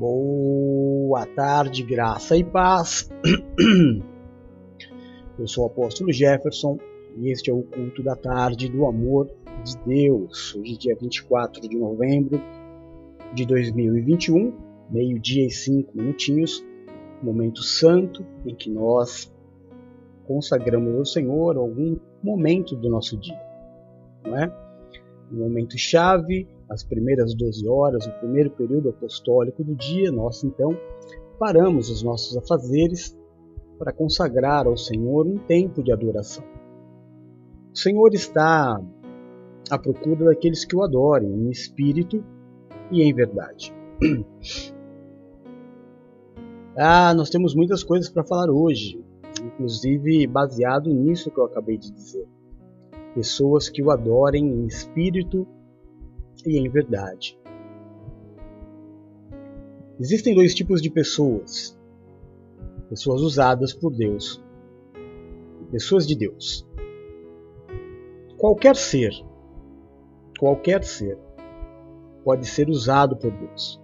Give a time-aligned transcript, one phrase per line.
[0.00, 3.10] Boa tarde, graça e paz.
[5.38, 6.78] Eu sou o apóstolo Jefferson
[7.18, 9.30] e este é o culto da tarde do amor
[9.62, 10.54] de Deus.
[10.54, 12.40] Hoje, dia 24 de novembro
[13.34, 14.54] de 2021,
[14.88, 16.64] meio-dia e cinco minutinhos,
[17.22, 19.30] momento santo em que nós
[20.26, 23.38] consagramos ao Senhor algum momento do nosso dia,
[24.24, 24.50] não é?
[25.30, 30.76] Um momento chave as primeiras 12 horas, o primeiro período apostólico do dia, nós então
[31.36, 33.18] paramos os nossos afazeres
[33.76, 36.44] para consagrar ao Senhor um tempo de adoração.
[37.72, 38.80] O Senhor está
[39.68, 42.24] à procura daqueles que o adorem em espírito
[42.90, 43.74] e em verdade.
[46.82, 49.04] Ah, nós temos muitas coisas para falar hoje,
[49.44, 52.26] inclusive baseado nisso que eu acabei de dizer.
[53.12, 55.59] Pessoas que o adorem em espírito e
[56.46, 57.38] em verdade.
[59.98, 61.78] Existem dois tipos de pessoas:
[62.88, 64.42] pessoas usadas por Deus
[65.62, 66.66] e pessoas de Deus.
[68.38, 69.12] Qualquer ser,
[70.38, 71.18] qualquer ser,
[72.24, 73.80] pode ser usado por Deus.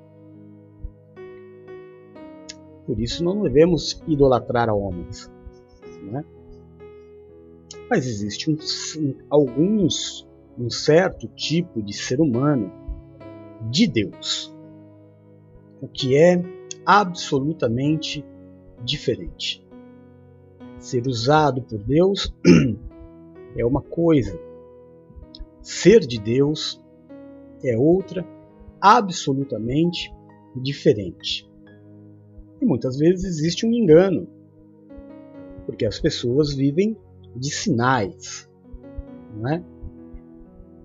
[2.87, 5.31] Por isso não devemos idolatrar a homens.
[6.03, 6.25] Né?
[7.91, 8.57] Mas existem
[9.29, 10.26] alguns
[10.59, 12.73] um certo tipo de ser humano
[13.71, 14.55] de Deus,
[15.81, 16.43] o que é
[16.85, 18.25] absolutamente
[18.85, 19.65] diferente.
[20.79, 22.35] Ser usado por Deus
[23.57, 24.39] é uma coisa,
[25.63, 26.83] ser de Deus
[27.65, 28.27] é outra,
[28.81, 30.13] absolutamente
[30.55, 31.51] diferente.
[32.61, 34.29] E muitas vezes existe um engano,
[35.67, 36.97] porque as pessoas vivem
[37.35, 38.49] de sinais,
[39.35, 39.63] não é?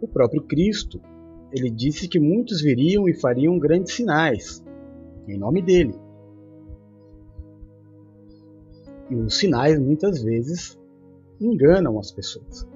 [0.01, 0.99] O próprio Cristo,
[1.53, 4.63] ele disse que muitos viriam e fariam grandes sinais
[5.27, 5.93] em nome dele.
[9.11, 10.79] E os sinais muitas vezes
[11.39, 12.67] enganam as pessoas.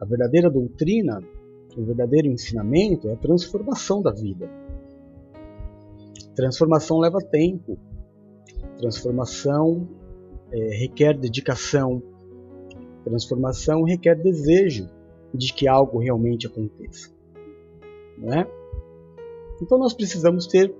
[0.00, 1.22] A verdadeira doutrina,
[1.76, 4.48] o verdadeiro ensinamento é a transformação da vida.
[6.34, 7.78] Transformação leva tempo.
[8.78, 9.86] Transformação
[10.50, 12.02] é, requer dedicação,
[13.04, 14.88] Transformação requer desejo
[15.34, 17.12] de que algo realmente aconteça.
[18.16, 18.48] Não é?
[19.60, 20.74] Então nós precisamos ter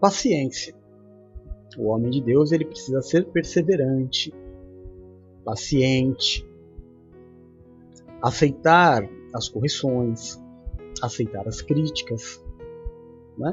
[0.00, 0.74] paciência.
[1.78, 4.32] O homem de Deus ele precisa ser perseverante,
[5.44, 6.46] paciente,
[8.22, 10.40] aceitar as correções,
[11.02, 12.42] aceitar as críticas.
[13.38, 13.52] Né?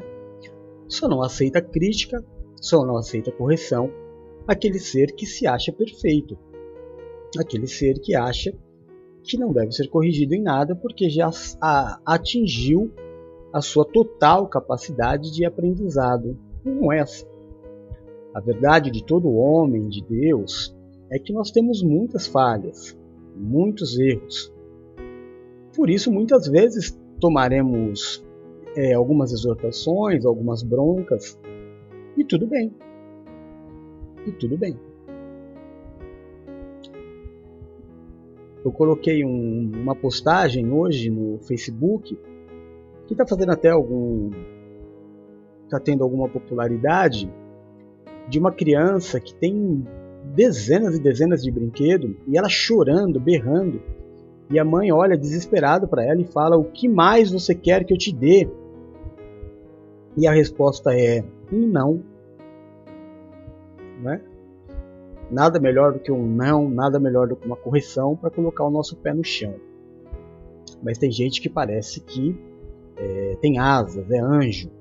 [0.88, 2.24] Só não aceita crítica,
[2.59, 3.91] só não aceita correção
[4.47, 6.38] aquele ser que se acha perfeito,
[7.38, 8.58] aquele ser que acha
[9.28, 11.30] que não deve ser corrigido em nada porque já
[12.06, 12.92] atingiu
[13.54, 16.38] a sua total capacidade de aprendizado.
[16.64, 17.26] Não é assim.
[18.34, 20.76] A verdade de todo homem de Deus
[21.12, 22.98] é que nós temos muitas falhas,
[23.36, 24.54] muitos erros.
[25.76, 28.24] Por isso, muitas vezes tomaremos
[28.76, 31.40] é, algumas exortações, algumas broncas,
[32.16, 32.74] e tudo bem.
[34.26, 34.78] E tudo bem.
[38.67, 42.19] Eu coloquei um, uma postagem hoje no Facebook
[43.07, 44.29] que está fazendo até algum.
[45.63, 47.31] está tendo alguma popularidade
[48.28, 49.88] de uma criança que tem
[50.35, 53.81] dezenas e dezenas de brinquedos e ela chorando, berrando.
[54.51, 57.94] E a mãe olha desesperada para ela e fala: O que mais você quer que
[57.94, 58.49] eu te dê?
[60.17, 61.23] E a resposta é:
[61.53, 62.03] um não.
[64.03, 64.19] Né?
[65.30, 68.70] Nada melhor do que um não, nada melhor do que uma correção para colocar o
[68.70, 69.56] nosso pé no chão.
[70.82, 72.38] Mas tem gente que parece que
[72.96, 74.72] é, tem asas, é anjo,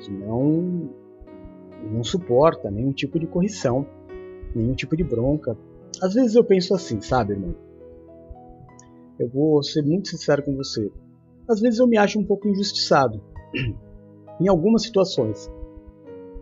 [0.00, 0.90] que não,
[1.90, 3.86] não suporta nenhum tipo de correção,
[4.54, 5.56] nenhum tipo de bronca.
[6.02, 7.54] Às vezes eu penso assim, sabe, irmão?
[9.18, 10.90] Eu vou ser muito sincero com você.
[11.48, 13.20] Às vezes eu me acho um pouco injustiçado
[14.40, 15.50] em algumas situações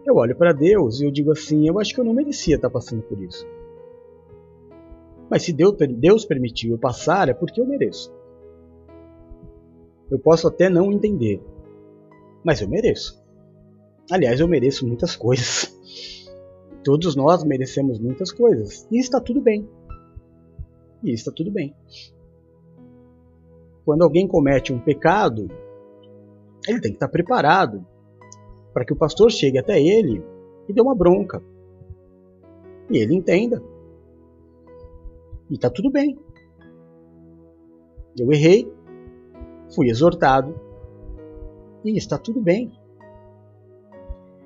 [0.07, 2.71] eu olho para Deus e eu digo assim: eu acho que eu não merecia estar
[2.71, 3.47] passando por isso.
[5.29, 8.15] Mas se Deus, Deus permitiu eu passar, é porque eu mereço.
[10.09, 11.43] Eu posso até não entender,
[12.45, 13.21] mas eu mereço.
[14.11, 15.75] Aliás, eu mereço muitas coisas.
[16.85, 18.87] Todos nós merecemos muitas coisas.
[18.93, 19.69] E está tudo bem.
[21.03, 21.75] E está tudo bem.
[23.85, 25.49] Quando alguém comete um pecado,
[26.69, 27.85] ele tem que estar preparado
[28.77, 30.23] para que o pastor chegue até ele
[30.69, 31.43] e dê uma bronca.
[32.91, 33.63] E ele entenda.
[35.49, 36.19] E está tudo bem.
[38.19, 38.71] Eu errei,
[39.75, 40.55] fui exortado
[41.83, 42.71] E está tudo bem.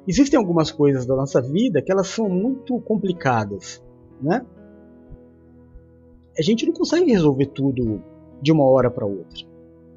[0.07, 3.83] Existem algumas coisas da nossa vida que elas são muito complicadas,
[4.23, 4.47] né?
[6.39, 8.01] A gente não consegue resolver tudo
[8.41, 9.45] de uma hora para outra.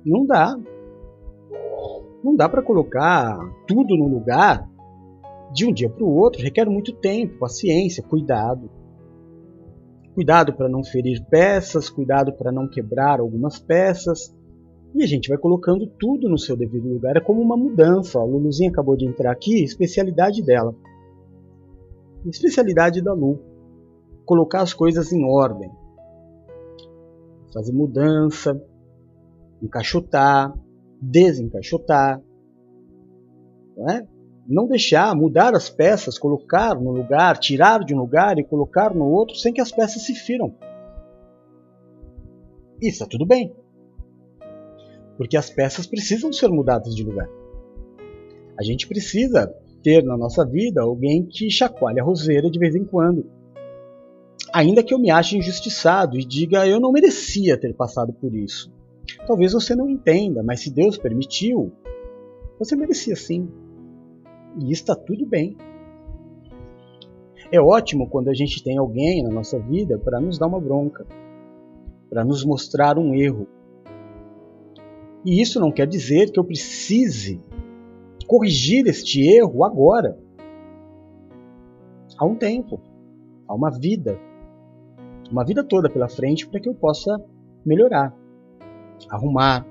[0.04, 0.60] Não dá.
[2.24, 3.38] Não dá para colocar
[3.68, 4.70] tudo no lugar
[5.52, 6.42] de um dia para o outro.
[6.42, 8.70] Requer muito tempo, paciência, cuidado.
[10.14, 14.34] Cuidado para não ferir peças, cuidado para não quebrar algumas peças.
[14.96, 17.18] E a gente vai colocando tudo no seu devido lugar.
[17.18, 18.20] É como uma mudança.
[18.20, 20.74] A Luluzinha acabou de entrar aqui, especialidade dela.
[22.26, 23.40] Especialidade da Lu.
[24.26, 25.70] Colocar as coisas em ordem.
[27.52, 28.64] Fazer mudança,
[29.62, 30.54] encaixotar,
[31.04, 32.22] desencaixotar.
[33.76, 34.08] Não, é?
[34.48, 39.06] não deixar, mudar as peças, colocar no lugar, tirar de um lugar e colocar no
[39.06, 40.54] outro sem que as peças se firam.
[42.82, 43.54] Isso está tudo bem.
[45.18, 47.30] Porque as peças precisam ser mudadas de lugar.
[48.58, 52.84] A gente precisa ter na nossa vida alguém que chacoalhe a roseira de vez em
[52.84, 53.26] quando.
[54.54, 58.72] Ainda que eu me ache injustiçado e diga eu não merecia ter passado por isso.
[59.28, 61.72] Talvez você não entenda, mas se Deus permitiu,
[62.60, 63.50] você merecia sim.
[64.60, 65.58] E está tudo bem.
[67.52, 71.06] É ótimo quando a gente tem alguém na nossa vida para nos dar uma bronca,
[72.10, 73.48] para nos mostrar um erro.
[75.26, 77.42] E isso não quer dizer que eu precise
[78.28, 80.18] corrigir este erro agora.
[82.18, 82.80] Há um tempo,
[83.48, 84.20] há uma vida,
[85.32, 87.24] uma vida toda pela frente para que eu possa
[87.66, 88.23] melhorar
[89.10, 89.66] arrumar,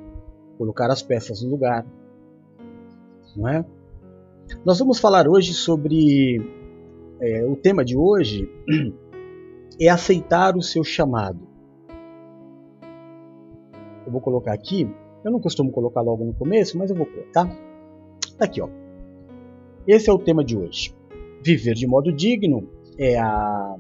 [0.59, 1.87] colocar as peças no lugar.
[3.37, 3.65] Não é?
[4.65, 6.41] Nós vamos falar hoje sobre
[7.21, 8.51] é, o tema de hoje
[9.81, 11.41] é aceitar o seu chamado.
[14.05, 14.89] Eu vou colocar aqui,
[15.25, 17.47] eu não costumo colocar logo no começo, mas eu vou pôr, tá?
[18.37, 18.69] Tá aqui, ó.
[19.87, 20.95] Esse é o tema de hoje.
[21.43, 22.69] Viver de modo digno
[22.99, 23.77] é a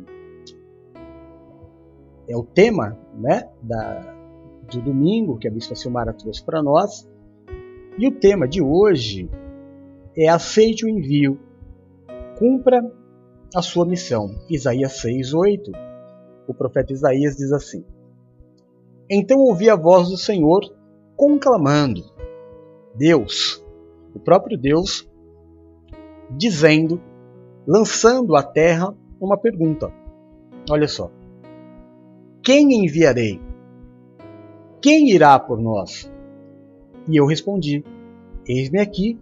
[2.28, 4.21] é o tema, né, da,
[4.72, 7.08] do domingo que a Bispa Silmara trouxe para nós.
[7.98, 9.28] E o tema de hoje
[10.16, 11.38] é aceite o envio,
[12.38, 12.82] cumpra
[13.54, 14.34] a sua missão.
[14.48, 15.72] Isaías 6:8.
[16.46, 17.84] O profeta Isaías diz assim:
[19.08, 20.60] Então ouvi a voz do Senhor
[21.16, 22.02] conclamando,
[22.94, 23.64] Deus,
[24.14, 25.08] o próprio Deus,
[26.30, 27.00] dizendo,
[27.66, 29.92] lançando à terra uma pergunta.
[30.70, 31.10] Olha só.
[32.42, 33.40] Quem enviarei?
[34.82, 36.12] Quem irá por nós?
[37.08, 37.84] E eu respondi:
[38.44, 39.17] Eis-me aqui,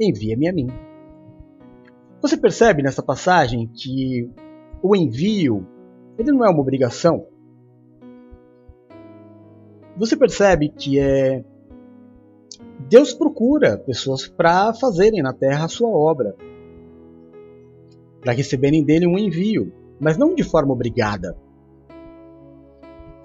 [0.00, 0.68] envia-me a mim.
[2.22, 4.30] Você percebe nessa passagem que
[4.80, 5.66] o envio
[6.16, 7.26] ele não é uma obrigação?
[9.96, 11.44] Você percebe que é
[12.88, 16.36] Deus procura pessoas para fazerem na terra a sua obra,
[18.20, 21.36] para receberem dele um envio, mas não de forma obrigada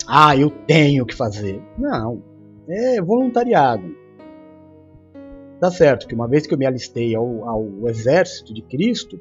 [0.08, 1.62] ah, eu tenho que fazer.
[1.78, 2.22] Não,
[2.68, 3.96] é voluntariado.
[5.60, 9.20] Tá certo que uma vez que eu me alistei ao, ao exército de Cristo,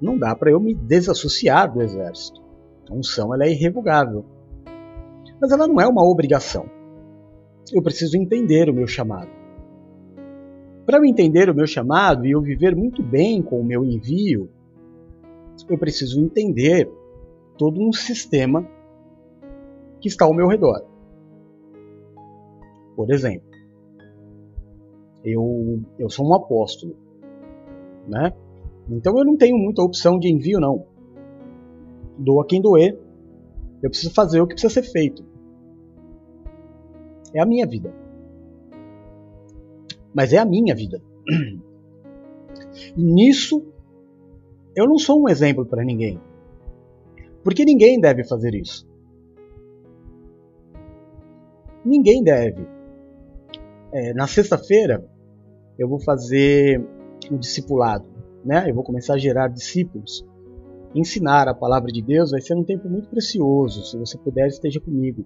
[0.00, 2.40] não dá para eu me desassociar do exército.
[2.90, 4.24] A unção ela é irrevogável.
[5.40, 6.66] Mas ela não é uma obrigação.
[7.72, 9.30] Eu preciso entender o meu chamado.
[10.84, 14.50] Para eu entender o meu chamado e eu viver muito bem com o meu envio,
[15.68, 16.90] eu preciso entender
[17.56, 18.66] todo um sistema
[20.02, 20.84] que está ao meu redor.
[22.96, 23.48] Por exemplo,
[25.24, 26.96] eu, eu sou um apóstolo,
[28.08, 28.32] né?
[28.90, 30.84] Então eu não tenho muita opção de envio, não.
[32.18, 32.98] Doa quem doer,
[33.82, 35.24] eu preciso fazer o que precisa ser feito.
[37.32, 37.94] É a minha vida.
[40.12, 41.00] Mas é a minha vida.
[42.96, 43.64] Nisso,
[44.76, 46.20] eu não sou um exemplo para ninguém.
[47.42, 48.91] Porque ninguém deve fazer isso.
[51.84, 52.66] Ninguém deve.
[53.92, 55.04] É, na sexta-feira
[55.78, 56.82] eu vou fazer
[57.30, 58.06] um discipulado,
[58.44, 58.70] né?
[58.70, 60.24] Eu vou começar a gerar discípulos.
[60.94, 63.84] Ensinar a palavra de Deus vai ser um tempo muito precioso.
[63.84, 65.24] Se você puder, esteja comigo.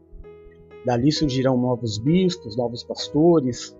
[0.84, 3.76] Dali surgirão novos bispos, novos pastores,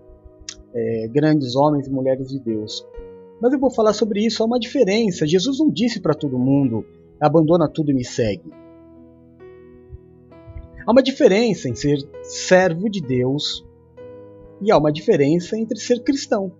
[0.73, 2.85] é, grandes homens e mulheres de Deus.
[3.41, 4.43] Mas eu vou falar sobre isso.
[4.43, 5.25] Há uma diferença.
[5.25, 6.85] Jesus não disse para todo mundo:
[7.19, 8.51] abandona tudo e me segue.
[10.87, 13.67] Há uma diferença em ser servo de Deus
[14.61, 16.53] e há uma diferença entre ser cristão.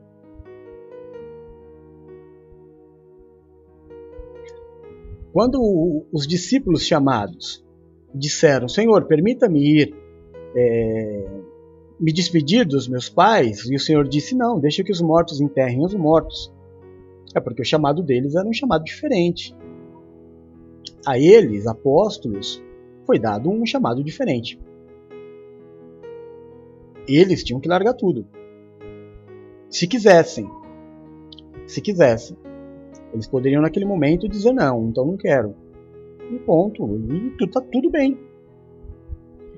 [5.31, 7.65] Quando os discípulos chamados
[8.13, 9.95] disseram: Senhor, permita-me ir
[10.53, 11.25] é,
[11.97, 13.63] me despedir dos meus pais?
[13.69, 16.53] E o Senhor disse: Não, deixa que os mortos enterrem os mortos.
[17.33, 19.55] É porque o chamado deles era um chamado diferente.
[21.05, 22.61] A eles, apóstolos,
[23.07, 24.59] foi dado um chamado diferente.
[27.07, 28.27] Eles tinham que largar tudo.
[29.69, 30.47] Se quisessem.
[31.65, 32.37] Se quisessem.
[33.13, 35.55] Eles poderiam naquele momento dizer não, então não quero.
[36.29, 36.85] E ponto.
[36.85, 38.19] E tá tudo bem.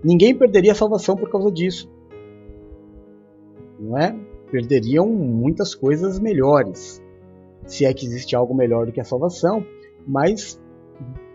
[0.03, 1.91] Ninguém perderia a salvação por causa disso.
[3.79, 4.15] Não é?
[4.51, 7.03] Perderiam muitas coisas melhores.
[7.65, 9.65] Se é que existe algo melhor do que a salvação,
[10.08, 10.60] mas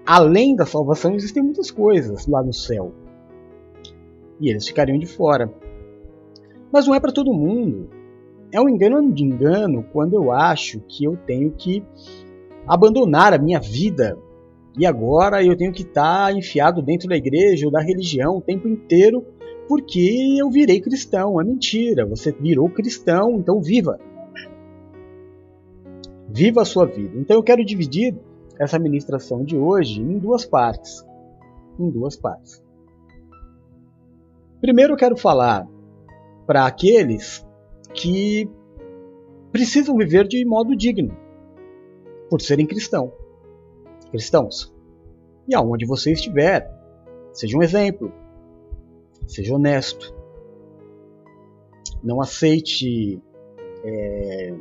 [0.06, 2.92] além da salvação existem muitas coisas lá no céu.
[4.40, 5.52] E eles ficariam de fora.
[6.72, 7.88] Mas não é para todo mundo.
[8.52, 11.82] É um engano de engano quando eu acho que eu tenho que
[12.66, 14.18] abandonar a minha vida
[14.76, 18.40] e agora eu tenho que estar tá enfiado dentro da igreja ou da religião o
[18.40, 19.24] tempo inteiro
[19.68, 21.40] porque eu virei cristão.
[21.40, 23.98] É mentira, você virou cristão, então viva.
[26.28, 27.16] Viva a sua vida.
[27.16, 28.16] Então eu quero dividir
[28.58, 31.04] essa ministração de hoje em duas partes.
[31.78, 32.62] Em duas partes.
[34.60, 35.68] Primeiro quero falar
[36.46, 37.46] para aqueles
[37.92, 38.48] que
[39.52, 41.16] precisam viver de modo digno,
[42.28, 43.12] por serem cristão,
[44.10, 44.74] cristãos.
[45.46, 46.70] E aonde você estiver,
[47.32, 48.12] seja um exemplo,
[49.26, 50.14] seja honesto,
[52.02, 53.20] não aceite
[53.84, 54.54] é,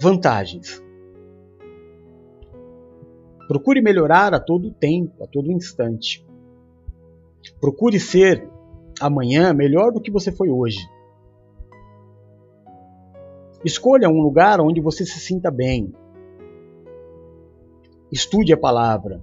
[0.00, 0.82] vantagens.
[3.50, 6.24] Procure melhorar a todo tempo, a todo instante.
[7.60, 8.48] Procure ser
[9.00, 10.78] amanhã melhor do que você foi hoje.
[13.64, 15.92] Escolha um lugar onde você se sinta bem.
[18.12, 19.20] Estude a palavra.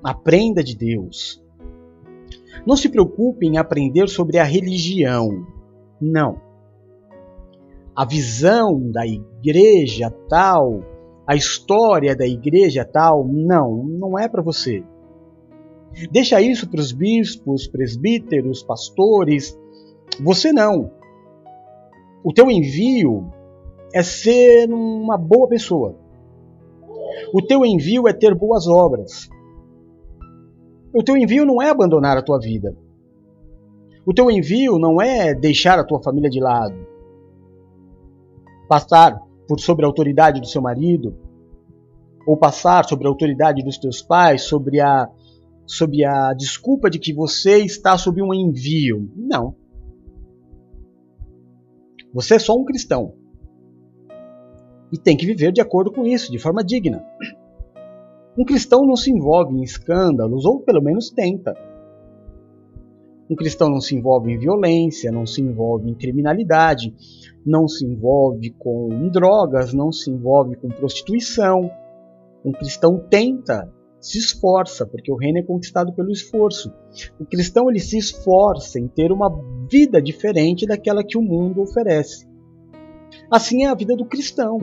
[0.00, 1.44] Aprenda de Deus.
[2.64, 5.44] Não se preocupe em aprender sobre a religião.
[6.00, 6.40] Não.
[7.96, 10.97] A visão da igreja tal,
[11.28, 14.82] a história da igreja tal, não, não é para você.
[16.10, 19.54] Deixa isso para os bispos, presbíteros, pastores.
[20.22, 20.90] Você não.
[22.24, 23.30] O teu envio
[23.92, 25.96] é ser uma boa pessoa.
[27.34, 29.28] O teu envio é ter boas obras.
[30.94, 32.74] O teu envio não é abandonar a tua vida.
[34.06, 36.86] O teu envio não é deixar a tua família de lado.
[38.66, 41.16] Passar por sobre a autoridade do seu marido,
[42.26, 45.08] ou passar sobre a autoridade dos teus pais, sobre a
[45.66, 49.10] sob a desculpa de que você está sob um envio.
[49.16, 49.54] Não.
[52.12, 53.14] Você é só um cristão.
[54.90, 57.04] E tem que viver de acordo com isso, de forma digna.
[58.36, 61.54] Um cristão não se envolve em escândalos, ou pelo menos tenta.
[63.30, 66.94] Um cristão não se envolve em violência, não se envolve em criminalidade,
[67.44, 71.70] não se envolve com drogas, não se envolve com prostituição.
[72.44, 73.70] Um cristão tenta
[74.00, 76.72] se esforça, porque o reino é conquistado pelo esforço.
[77.18, 79.28] O cristão ele se esforça em ter uma
[79.70, 82.26] vida diferente daquela que o mundo oferece.
[83.30, 84.58] Assim é a vida do cristão.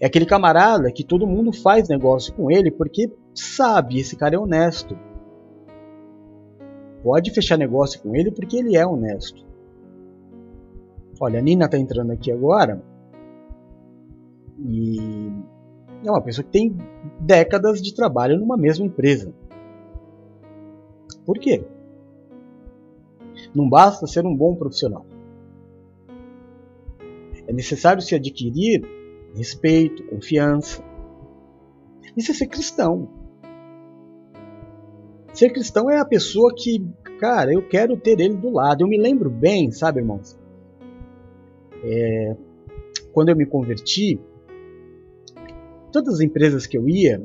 [0.00, 4.38] É aquele camarada que todo mundo faz negócio com ele porque sabe, esse cara é
[4.38, 4.96] honesto.
[7.04, 9.44] Pode fechar negócio com ele porque ele é honesto.
[11.20, 12.82] Olha, a Nina está entrando aqui agora
[14.58, 15.30] e
[16.02, 16.74] é uma pessoa que tem
[17.20, 19.34] décadas de trabalho numa mesma empresa.
[21.26, 21.62] Por quê?
[23.54, 25.04] Não basta ser um bom profissional.
[27.46, 28.82] É necessário se adquirir
[29.36, 30.82] respeito, confiança.
[32.16, 33.23] Isso é ser cristão.
[35.34, 36.80] Ser cristão é a pessoa que,
[37.18, 38.82] cara, eu quero ter ele do lado.
[38.82, 40.38] Eu me lembro bem, sabe, irmãos?
[41.82, 42.36] É,
[43.12, 44.20] quando eu me converti,
[45.92, 47.20] todas as empresas que eu ia,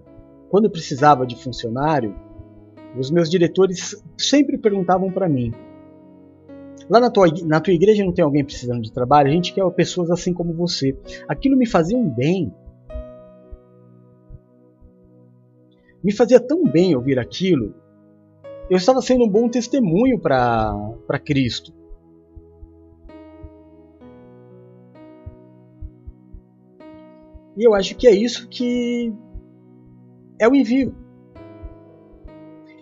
[0.49, 2.15] quando eu precisava de funcionário,
[2.97, 5.53] os meus diretores sempre perguntavam para mim:
[6.89, 9.29] Lá na tua, na tua igreja não tem alguém precisando de trabalho?
[9.29, 10.97] A gente quer pessoas assim como você.
[11.27, 12.51] Aquilo me fazia um bem.
[16.03, 17.75] Me fazia tão bem ouvir aquilo.
[18.69, 21.73] Eu estava sendo um bom testemunho para Cristo.
[27.57, 29.11] E eu acho que é isso que
[30.39, 30.95] é o envio.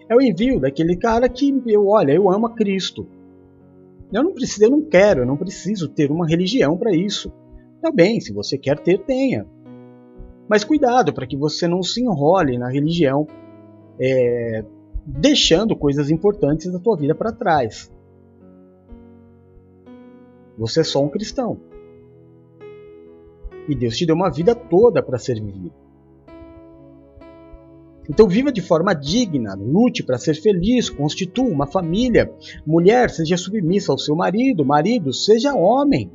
[0.10, 3.08] É o envio daquele cara que eu, olha, eu amo a Cristo.
[4.12, 7.32] Eu não preciso, eu não quero, eu não preciso ter uma religião para isso.
[7.82, 9.46] Tá bem, se você quer ter, tenha.
[10.50, 13.28] Mas cuidado para que você não se enrole na religião,
[14.00, 14.64] é,
[15.08, 17.90] deixando coisas importantes da tua vida para trás.
[20.58, 21.58] Você é só um cristão.
[23.70, 25.74] E Deus te deu uma vida toda para ser vivida.
[28.10, 32.34] Então viva de forma digna, lute para ser feliz, constitua uma família.
[32.66, 36.12] Mulher, seja submissa ao seu marido, marido, seja homem.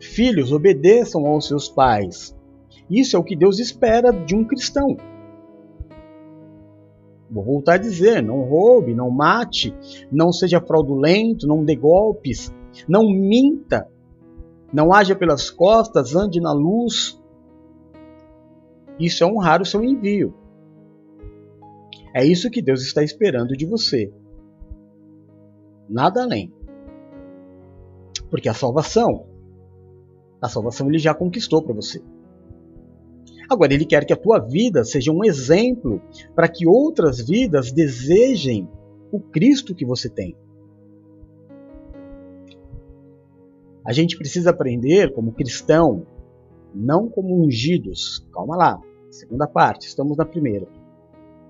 [0.00, 2.36] Filhos, obedeçam aos seus pais.
[2.88, 4.96] Isso é o que Deus espera de um cristão.
[7.30, 9.74] Vou voltar a dizer: não roube, não mate,
[10.10, 12.52] não seja fraudulento, não dê golpes,
[12.88, 13.88] não minta,
[14.72, 17.20] não haja pelas costas, ande na luz.
[18.98, 20.34] Isso é honrar o seu envio.
[22.14, 24.12] É isso que Deus está esperando de você.
[25.88, 26.52] Nada além.
[28.30, 29.26] Porque a salvação,
[30.40, 32.02] a salvação ele já conquistou para você.
[33.48, 36.02] Agora, ele quer que a tua vida seja um exemplo
[36.34, 38.68] para que outras vidas desejem
[39.10, 40.36] o Cristo que você tem.
[43.84, 46.06] A gente precisa aprender como cristão,
[46.74, 48.26] não como ungidos.
[48.34, 50.68] Calma lá, segunda parte, estamos na primeira.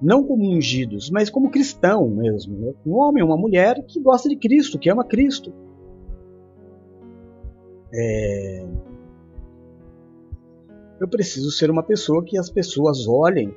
[0.00, 2.76] Não como ungidos, mas como cristão mesmo.
[2.87, 5.52] Um homem, uma mulher que gosta de Cristo, que ama Cristo.
[7.93, 8.64] É...
[11.00, 13.55] Eu preciso ser uma pessoa que as pessoas olhem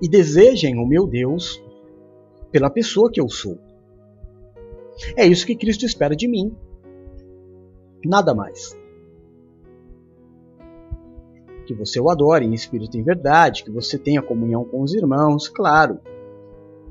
[0.00, 1.62] e desejem o meu Deus
[2.50, 3.58] pela pessoa que eu sou.
[5.16, 6.54] É isso que Cristo espera de mim.
[8.04, 8.78] Nada mais.
[11.66, 14.94] Que você o adore em espírito e em verdade, que você tenha comunhão com os
[14.94, 15.98] irmãos, claro.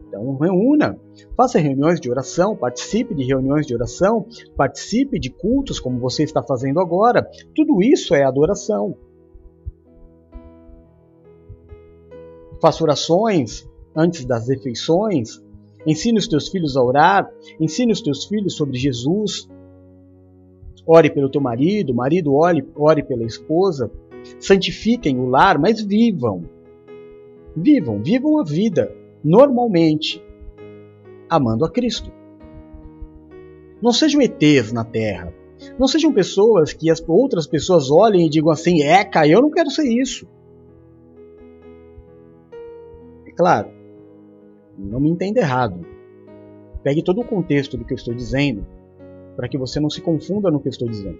[0.08, 1.00] Então reúna,
[1.36, 6.44] faça reuniões de oração, participe de reuniões de oração, participe de cultos como você está
[6.44, 7.30] fazendo agora.
[7.56, 8.98] Tudo isso é adoração.
[12.66, 15.40] Faça orações antes das refeições,
[15.86, 19.48] ensine os teus filhos a orar, ensine os teus filhos sobre Jesus,
[20.88, 23.92] Ore pelo teu marido, marido ore, ore pela esposa.
[24.40, 26.44] Santifiquem o lar, mas vivam.
[27.56, 28.92] Vivam, vivam a vida
[29.24, 30.20] normalmente,
[31.30, 32.12] amando a Cristo.
[33.80, 35.32] Não sejam ETs na terra.
[35.78, 39.70] Não sejam pessoas que as outras pessoas olhem e digam assim: Eca, eu não quero
[39.70, 40.28] ser isso.
[43.36, 43.70] Claro,
[44.78, 45.86] não me entenda errado.
[46.84, 48.66] Pegue todo o contexto do que eu estou dizendo
[49.36, 51.20] para que você não se confunda no que eu estou dizendo.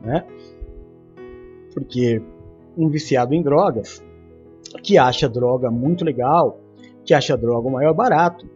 [0.00, 0.24] Né?
[1.74, 2.22] Porque
[2.76, 4.02] um viciado em drogas,
[4.82, 6.60] que acha droga muito legal,
[7.04, 8.46] que acha droga o maior barato,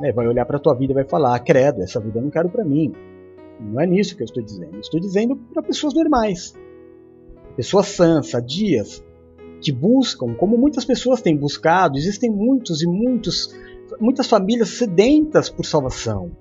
[0.00, 0.12] né?
[0.12, 2.48] vai olhar para a tua vida e vai falar: credo, essa vida eu não quero
[2.48, 2.92] para mim.
[3.60, 4.78] Não é nisso que eu estou dizendo.
[4.80, 6.54] Estou dizendo para pessoas normais,
[7.56, 9.04] pessoas sãs, sadias,
[9.62, 11.96] que buscam, como muitas pessoas têm buscado.
[11.96, 13.54] Existem muitos e muitos,
[14.00, 16.32] muitas famílias sedentas por salvação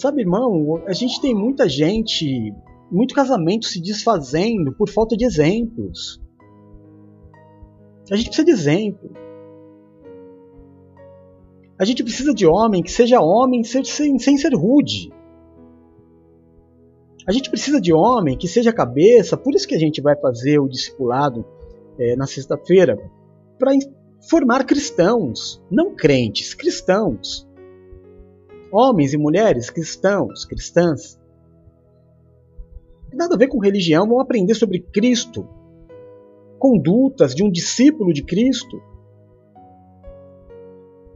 [0.00, 2.54] Sabe, irmão, a gente tem muita gente,
[2.90, 6.18] muito casamento se desfazendo por falta de exemplos.
[8.10, 9.10] A gente precisa de exemplo.
[11.78, 15.12] A gente precisa de homem que seja homem sem, sem, ser rude.
[17.26, 20.58] A gente precisa de homem que seja cabeça, por isso que a gente vai fazer
[20.58, 21.44] o discipulado
[21.98, 22.98] é, na sexta-feira,
[23.58, 23.72] para
[24.28, 27.48] formar cristãos, não crentes, cristãos
[28.70, 31.18] homens e mulheres cristãos, cristãs.
[33.12, 35.48] Nada a ver com religião, vão aprender sobre Cristo,
[36.58, 38.80] condutas de um discípulo de Cristo.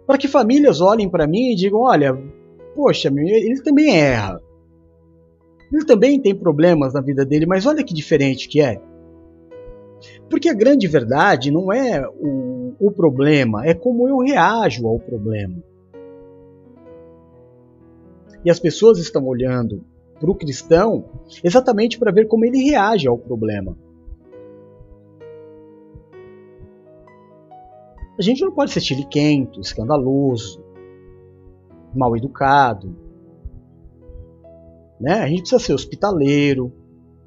[0.06, 2.14] Para que famílias olhem para mim e digam: olha,
[2.74, 4.42] poxa, ele também erra.
[5.72, 8.80] Ele também tem problemas na vida dele, mas olha que diferente que é.
[10.28, 15.62] Porque a grande verdade não é o, o problema, é como eu reajo ao problema.
[18.44, 19.82] E as pessoas estão olhando
[20.20, 21.04] para o cristão
[21.42, 23.76] exatamente para ver como ele reage ao problema.
[28.16, 30.62] A gente não pode ser chiliquento, escandaloso,
[31.94, 32.94] mal educado.
[35.04, 35.20] Né?
[35.20, 36.72] A gente precisa ser hospitaleiro,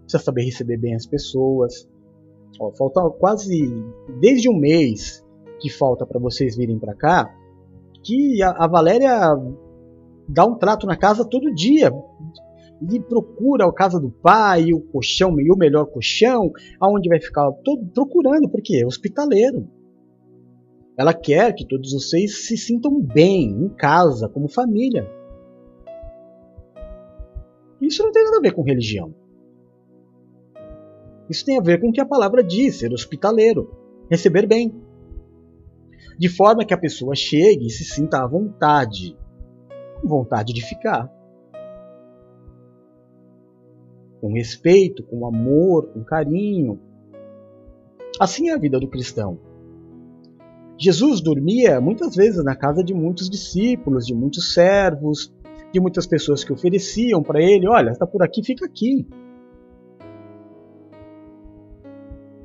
[0.02, 1.88] precisa saber receber bem as pessoas.
[2.60, 3.72] Ó, falta quase
[4.20, 5.24] desde um mês
[5.60, 7.32] que falta para vocês virem para cá,
[8.04, 9.32] que a, a Valéria
[10.28, 11.94] dá um trato na casa todo dia.
[12.92, 17.52] E procura a casa do pai, o colchão, e o melhor colchão, aonde vai ficar,
[17.64, 19.68] todo procurando, porque é hospitaleiro.
[20.98, 25.08] Ela quer que todos vocês se sintam bem em casa, como família.
[27.82, 29.14] Isso não tem nada a ver com religião.
[31.30, 33.70] Isso tem a ver com o que a palavra diz, ser hospitaleiro,
[34.10, 34.74] receber bem.
[36.18, 39.16] De forma que a pessoa chegue e se sinta à vontade
[40.02, 41.12] com vontade de ficar.
[44.22, 46.80] Com respeito, com amor, com carinho.
[48.20, 49.40] Assim é a vida do cristão.
[50.80, 55.34] Jesus dormia muitas vezes na casa de muitos discípulos, de muitos servos,
[55.72, 59.08] de muitas pessoas que ofereciam para ele: olha, está por aqui, fica aqui.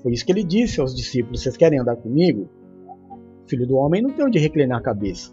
[0.03, 2.49] Foi isso que ele disse aos discípulos: vocês querem andar comigo?
[3.47, 5.33] Filho do homem não tem onde reclinar a cabeça.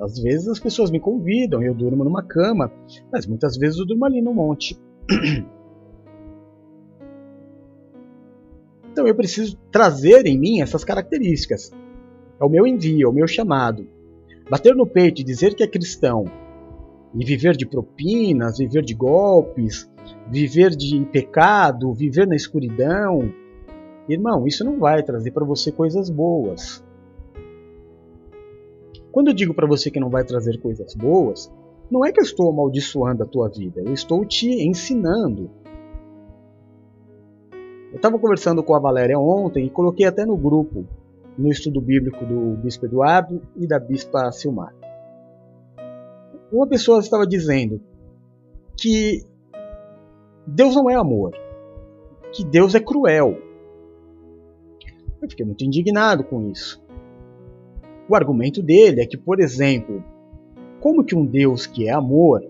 [0.00, 2.70] Às vezes as pessoas me convidam, eu durmo numa cama,
[3.10, 4.78] mas muitas vezes eu durmo ali no monte.
[8.92, 11.70] Então eu preciso trazer em mim essas características.
[12.40, 13.86] É o meu envio, é o meu chamado.
[14.48, 16.24] Bater no peito e dizer que é cristão
[17.14, 19.90] e viver de propinas, viver de golpes,
[20.30, 23.32] viver de pecado, viver na escuridão,
[24.08, 26.84] irmão, isso não vai trazer para você coisas boas.
[29.10, 31.50] Quando eu digo para você que não vai trazer coisas boas,
[31.90, 35.50] não é que eu estou amaldiçoando a tua vida, eu estou te ensinando.
[37.90, 40.86] Eu estava conversando com a Valéria ontem e coloquei até no grupo,
[41.36, 44.74] no estudo bíblico do Bispo Eduardo e da Bispa Silmar.
[46.52, 47.80] Uma pessoa estava dizendo
[48.76, 49.24] que
[50.46, 51.32] Deus não é amor,
[52.32, 53.36] que Deus é cruel.
[55.20, 56.82] Eu fiquei muito indignado com isso.
[58.08, 60.02] O argumento dele é que, por exemplo,
[60.80, 62.42] como que um Deus que é amor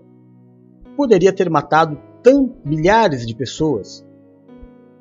[0.97, 4.07] poderia ter matado tão milhares de pessoas?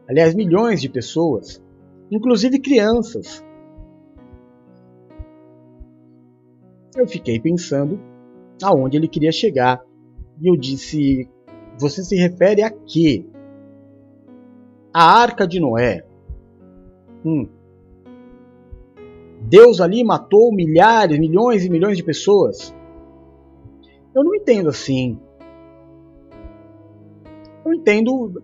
[0.07, 1.61] aliás, milhões de pessoas,
[2.11, 3.43] inclusive crianças.
[6.95, 7.99] Eu fiquei pensando
[8.63, 9.84] aonde ele queria chegar
[10.41, 11.27] e eu disse:
[11.77, 13.25] Você se refere a quê?
[14.93, 16.05] A arca de Noé.
[17.25, 17.47] Hum.
[19.41, 22.73] Deus ali matou milhares, milhões e milhões de pessoas.
[24.13, 25.19] Eu não entendo assim.
[27.65, 28.41] Eu entendo,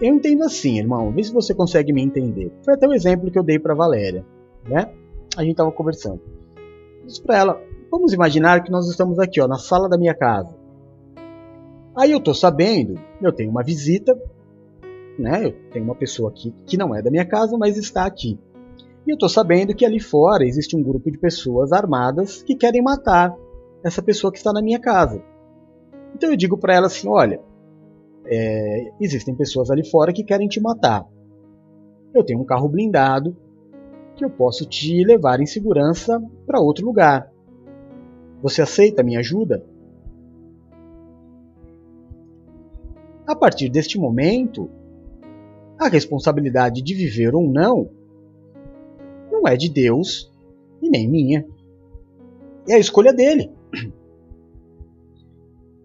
[0.00, 1.12] eu entendo assim, irmão.
[1.12, 2.50] Vê se você consegue me entender.
[2.64, 4.24] Foi até o exemplo que eu dei para Valéria,
[4.66, 4.92] né?
[5.36, 6.20] A gente estava conversando.
[7.04, 10.56] Disse para ela: Vamos imaginar que nós estamos aqui, ó, na sala da minha casa.
[11.94, 14.18] Aí eu tô sabendo, eu tenho uma visita,
[15.18, 15.44] né?
[15.44, 18.40] Eu tenho uma pessoa aqui que não é da minha casa, mas está aqui.
[19.06, 22.80] E eu tô sabendo que ali fora existe um grupo de pessoas armadas que querem
[22.80, 23.36] matar
[23.84, 25.22] essa pessoa que está na minha casa.
[26.14, 27.42] Então eu digo para ela assim: olha,
[28.24, 31.06] é, existem pessoas ali fora que querem te matar.
[32.14, 33.36] Eu tenho um carro blindado
[34.16, 37.31] que eu posso te levar em segurança para outro lugar.
[38.42, 39.64] Você aceita minha ajuda?
[43.24, 44.68] A partir deste momento,
[45.78, 47.88] a responsabilidade de viver ou não
[49.30, 50.30] não é de Deus
[50.82, 51.46] e nem minha.
[52.68, 53.50] É a escolha dele.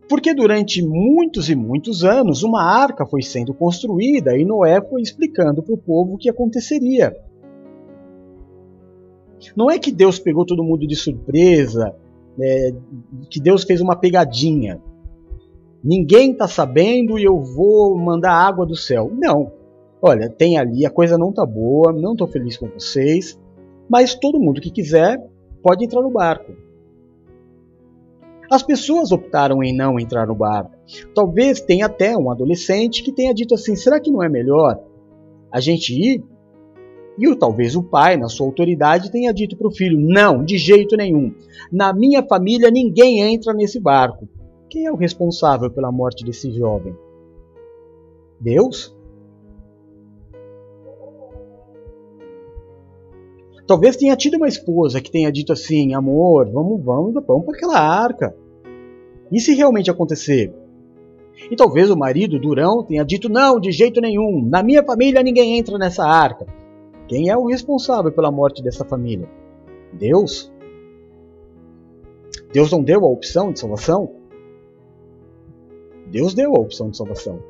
[0.09, 5.61] Porque durante muitos e muitos anos uma arca foi sendo construída e Noé foi explicando
[5.61, 7.15] para o povo o que aconteceria.
[9.55, 11.95] Não é que Deus pegou todo mundo de surpresa,
[12.39, 12.73] é,
[13.29, 14.81] que Deus fez uma pegadinha.
[15.83, 19.11] Ninguém está sabendo e eu vou mandar água do céu.
[19.13, 19.51] Não.
[20.01, 23.39] Olha, tem ali, a coisa não tá boa, não estou feliz com vocês,
[23.89, 25.19] mas todo mundo que quiser
[25.63, 26.53] pode entrar no barco.
[28.49, 30.71] As pessoas optaram em não entrar no barco.
[31.13, 34.79] Talvez tenha até um adolescente que tenha dito assim: será que não é melhor
[35.51, 36.23] a gente ir?
[37.17, 40.95] E talvez o pai, na sua autoridade, tenha dito para o filho: não, de jeito
[40.95, 41.33] nenhum.
[41.71, 44.27] Na minha família ninguém entra nesse barco.
[44.69, 46.95] Quem é o responsável pela morte desse jovem?
[48.39, 48.95] Deus?
[53.65, 57.79] Talvez tenha tido uma esposa que tenha dito assim: amor, vamos, vamos, vamos para aquela
[57.79, 58.35] arca.
[59.31, 60.53] E se realmente acontecer?
[61.51, 65.57] E talvez o marido durão tenha dito: não, de jeito nenhum, na minha família ninguém
[65.57, 66.45] entra nessa arca.
[67.07, 69.29] Quem é o responsável pela morte dessa família?
[69.93, 70.51] Deus?
[72.51, 74.15] Deus não deu a opção de salvação?
[76.07, 77.41] Deus deu a opção de salvação.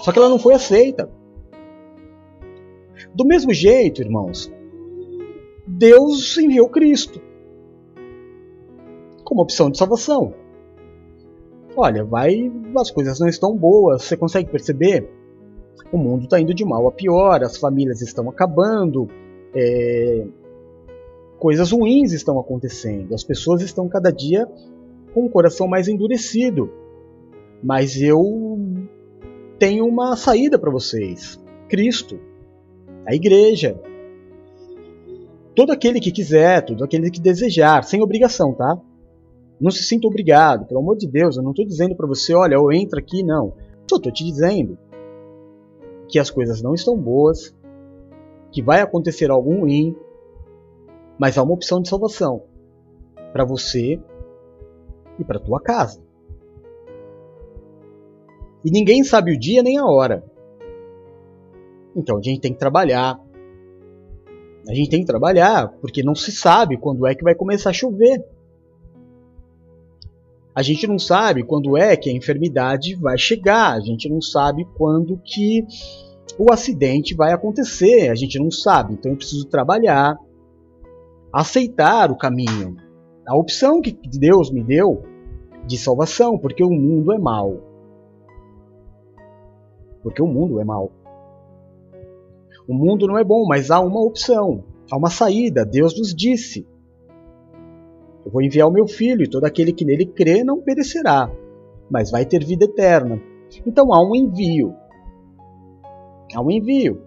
[0.00, 1.10] Só que ela não foi aceita.
[3.14, 4.52] Do mesmo jeito, irmãos,
[5.66, 7.20] Deus enviou Cristo
[9.24, 10.32] como opção de salvação.
[11.76, 15.10] Olha, vai, as coisas não estão boas, você consegue perceber?
[15.92, 19.08] O mundo está indo de mal a pior, as famílias estão acabando,
[19.54, 20.26] é,
[21.38, 24.48] coisas ruins estão acontecendo, as pessoas estão cada dia
[25.14, 26.70] com o coração mais endurecido.
[27.62, 28.58] Mas eu
[29.58, 32.18] tenho uma saída para vocês: Cristo
[33.06, 33.80] a igreja.
[35.54, 38.76] todo aquele que quiser, todo aquele que desejar, sem obrigação, tá?
[39.58, 42.56] Não se sinta obrigado, pelo amor de Deus, eu não estou dizendo para você, olha,
[42.56, 43.54] eu entro aqui, não.
[43.88, 44.76] Só estou te dizendo
[46.08, 47.54] que as coisas não estão boas,
[48.52, 49.96] que vai acontecer algo ruim,
[51.18, 52.42] mas há uma opção de salvação
[53.32, 54.00] para você
[55.18, 56.02] e para tua casa.
[58.64, 60.24] E ninguém sabe o dia nem a hora.
[61.94, 63.20] Então a gente tem que trabalhar.
[64.68, 67.72] A gente tem que trabalhar porque não se sabe quando é que vai começar a
[67.72, 68.24] chover.
[70.56, 74.66] A gente não sabe quando é que a enfermidade vai chegar, a gente não sabe
[74.74, 75.62] quando que
[76.38, 78.94] o acidente vai acontecer, a gente não sabe.
[78.94, 80.16] Então eu preciso trabalhar,
[81.30, 82.74] aceitar o caminho,
[83.28, 85.02] a opção que Deus me deu
[85.66, 87.60] de salvação, porque o mundo é mau.
[90.02, 90.90] Porque o mundo é mau.
[92.66, 95.66] O mundo não é bom, mas há uma opção, há uma saída.
[95.66, 96.66] Deus nos disse:
[98.26, 101.30] eu vou enviar o meu filho, e todo aquele que nele crê não perecerá,
[101.88, 103.22] mas vai ter vida eterna.
[103.64, 104.74] Então há um envio.
[106.34, 107.00] Há um envio.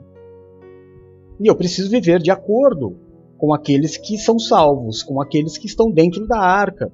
[1.38, 2.96] E eu preciso viver de acordo
[3.38, 6.90] com aqueles que são salvos, com aqueles que estão dentro da arca.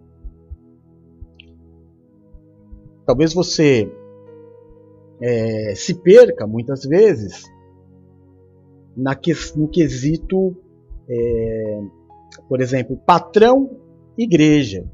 [3.05, 3.87] Talvez você
[5.21, 7.43] é, se perca muitas vezes
[8.97, 10.57] na que, no quesito,
[11.07, 11.81] é,
[12.49, 13.84] por exemplo, patrão
[14.17, 14.89] igreja.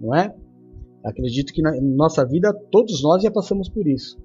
[0.00, 0.34] Não é?
[1.04, 4.18] Acredito que na nossa vida todos nós já passamos por isso.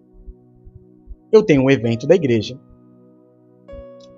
[1.32, 2.60] Eu tenho um evento da igreja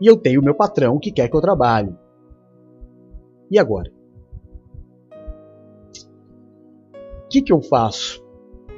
[0.01, 1.95] e eu tenho o meu patrão que quer que eu trabalhe.
[3.49, 3.91] E agora?
[7.23, 8.23] O que, que eu faço?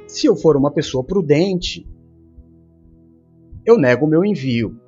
[0.06, 1.86] Se eu for uma pessoa prudente,
[3.64, 4.80] eu nego o meu envio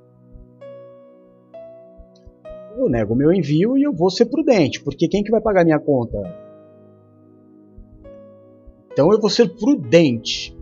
[2.80, 5.64] eu nego o meu envio e eu vou ser prudente, porque quem que vai pagar
[5.64, 6.18] minha conta?
[8.92, 10.56] Então eu vou ser prudente.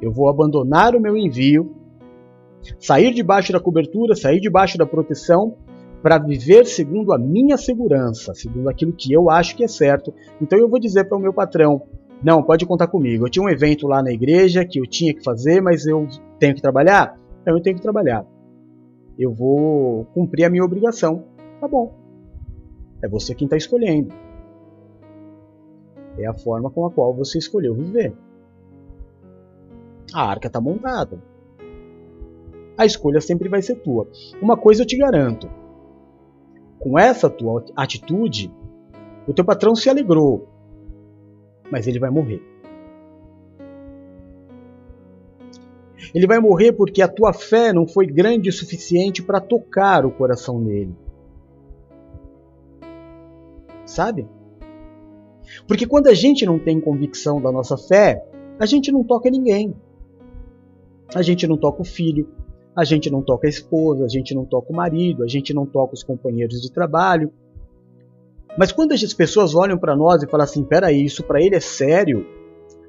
[0.00, 1.74] Eu vou abandonar o meu envio,
[2.78, 5.56] sair debaixo da cobertura, sair debaixo da proteção,
[6.02, 10.12] para viver segundo a minha segurança, segundo aquilo que eu acho que é certo.
[10.40, 11.82] Então eu vou dizer para o meu patrão:
[12.22, 13.24] não, pode contar comigo.
[13.24, 16.06] Eu tinha um evento lá na igreja que eu tinha que fazer, mas eu
[16.38, 17.18] tenho que trabalhar?
[17.40, 18.26] Então eu tenho que trabalhar
[19.18, 21.24] eu vou cumprir a minha obrigação.
[21.60, 21.94] Tá bom.
[23.02, 24.12] É você quem está escolhendo.
[26.18, 28.14] É a forma com a qual você escolheu viver.
[30.12, 31.20] A arca está montada.
[32.76, 34.08] A escolha sempre vai ser tua.
[34.40, 35.48] Uma coisa eu te garanto:
[36.78, 38.52] com essa tua atitude,
[39.26, 40.48] o teu patrão se alegrou,
[41.70, 42.53] mas ele vai morrer.
[46.14, 50.12] Ele vai morrer porque a tua fé não foi grande o suficiente para tocar o
[50.12, 50.94] coração dele.
[53.84, 54.26] Sabe?
[55.66, 58.24] Porque quando a gente não tem convicção da nossa fé,
[58.58, 59.74] a gente não toca ninguém.
[61.14, 62.28] A gente não toca o filho,
[62.76, 65.66] a gente não toca a esposa, a gente não toca o marido, a gente não
[65.66, 67.32] toca os companheiros de trabalho.
[68.56, 71.60] Mas quando as pessoas olham para nós e falam assim: peraí, isso para ele é
[71.60, 72.26] sério,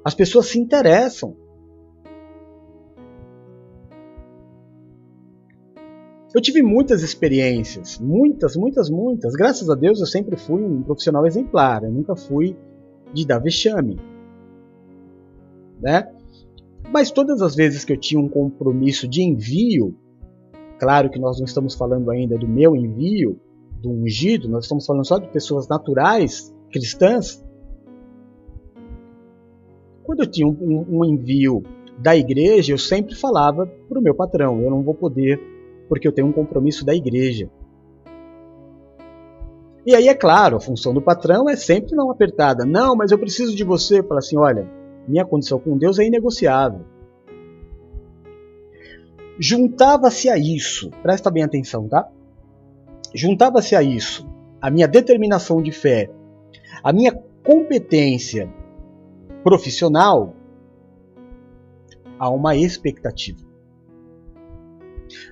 [0.04, 1.36] as pessoas se interessam.
[6.36, 9.32] Eu tive muitas experiências, muitas, muitas, muitas.
[9.32, 12.54] Graças a Deus eu sempre fui um profissional exemplar, eu nunca fui
[13.14, 13.98] de dar vexame.
[15.80, 16.12] Né?
[16.92, 19.96] Mas todas as vezes que eu tinha um compromisso de envio,
[20.78, 23.40] claro que nós não estamos falando ainda do meu envio,
[23.80, 27.42] do ungido, nós estamos falando só de pessoas naturais, cristãs.
[30.02, 31.62] Quando eu tinha um, um envio
[31.98, 35.55] da igreja, eu sempre falava para o meu patrão: eu não vou poder
[35.88, 37.50] porque eu tenho um compromisso da igreja.
[39.86, 42.64] E aí, é claro, a função do patrão é sempre não apertada.
[42.64, 44.02] Não, mas eu preciso de você.
[44.02, 44.68] Fala assim: olha,
[45.06, 46.80] minha condição com Deus é inegociável.
[49.38, 52.08] Juntava-se a isso, presta bem atenção, tá?
[53.14, 54.26] Juntava-se a isso
[54.60, 56.10] a minha determinação de fé,
[56.82, 57.12] a minha
[57.44, 58.52] competência
[59.44, 60.34] profissional,
[62.18, 63.45] a uma expectativa.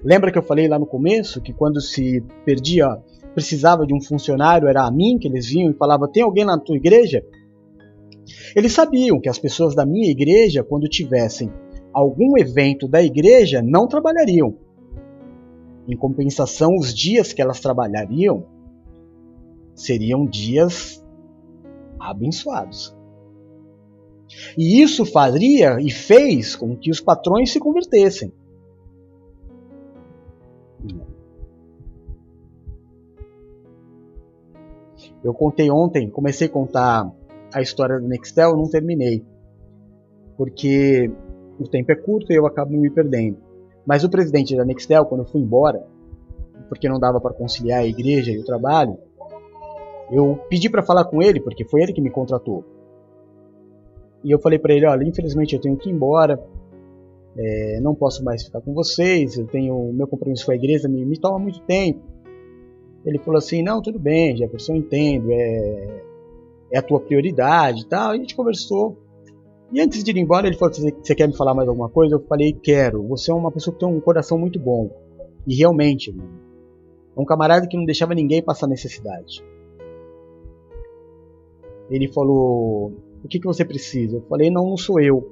[0.02, 2.98] Lembra que eu falei lá no começo que quando se perdia,
[3.34, 6.58] precisava de um funcionário, era a mim que eles vinham e falavam: Tem alguém na
[6.58, 7.24] tua igreja?
[8.54, 11.52] Eles sabiam que as pessoas da minha igreja, quando tivessem
[11.92, 14.56] algum evento da igreja, não trabalhariam.
[15.88, 18.46] Em compensação, os dias que elas trabalhariam
[19.74, 21.04] seriam dias
[21.98, 22.96] abençoados.
[24.56, 28.32] E isso faria e fez com que os patrões se convertessem.
[35.24, 37.10] Eu contei ontem, comecei a contar
[37.52, 39.24] a história do Nextel, não terminei.
[40.36, 41.10] Porque
[41.58, 43.38] o tempo é curto e eu acabo me perdendo.
[43.86, 45.86] Mas o presidente da Nextel, quando eu fui embora,
[46.68, 48.98] porque não dava para conciliar a igreja e o trabalho,
[50.10, 52.64] eu pedi para falar com ele, porque foi ele que me contratou.
[54.22, 56.42] E eu falei para ele, olha, infelizmente eu tenho que ir embora,
[57.36, 61.04] é, não posso mais ficar com vocês, eu tenho meu compromisso com a igreja, me,
[61.04, 62.00] me toma muito tempo.
[63.04, 66.02] Ele falou assim, não, tudo bem, Jefferson, eu entendo, é,
[66.72, 68.10] é a tua prioridade e tal.
[68.10, 68.96] A gente conversou.
[69.72, 72.14] E antes de ir embora, ele falou, você quer me falar mais alguma coisa?
[72.14, 74.90] Eu falei, quero, você é uma pessoa que tem um coração muito bom.
[75.46, 79.44] E realmente, é um camarada que não deixava ninguém passar necessidade.
[81.90, 84.16] Ele falou, o que, que você precisa?
[84.16, 85.30] Eu falei, não, não sou eu.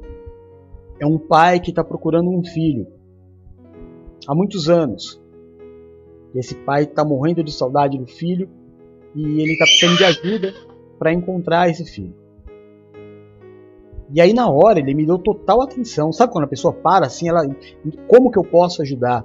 [1.00, 2.86] É um pai que está procurando um filho.
[4.26, 5.21] Há muitos anos.
[6.34, 8.48] Esse pai está morrendo de saudade do filho
[9.14, 10.54] e ele está precisando de ajuda
[10.98, 12.14] para encontrar esse filho.
[14.14, 16.12] E aí na hora ele me deu total atenção.
[16.12, 17.42] Sabe quando a pessoa para assim, ela,
[18.06, 19.24] como que eu posso ajudar?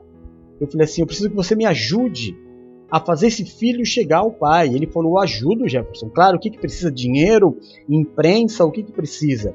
[0.59, 2.35] Eu falei assim, eu preciso que você me ajude
[2.89, 4.73] a fazer esse filho chegar ao pai.
[4.73, 6.09] Ele falou, ajudo, Jefferson.
[6.09, 6.91] Claro, o que, que precisa?
[6.91, 9.53] Dinheiro, imprensa, o que, que precisa?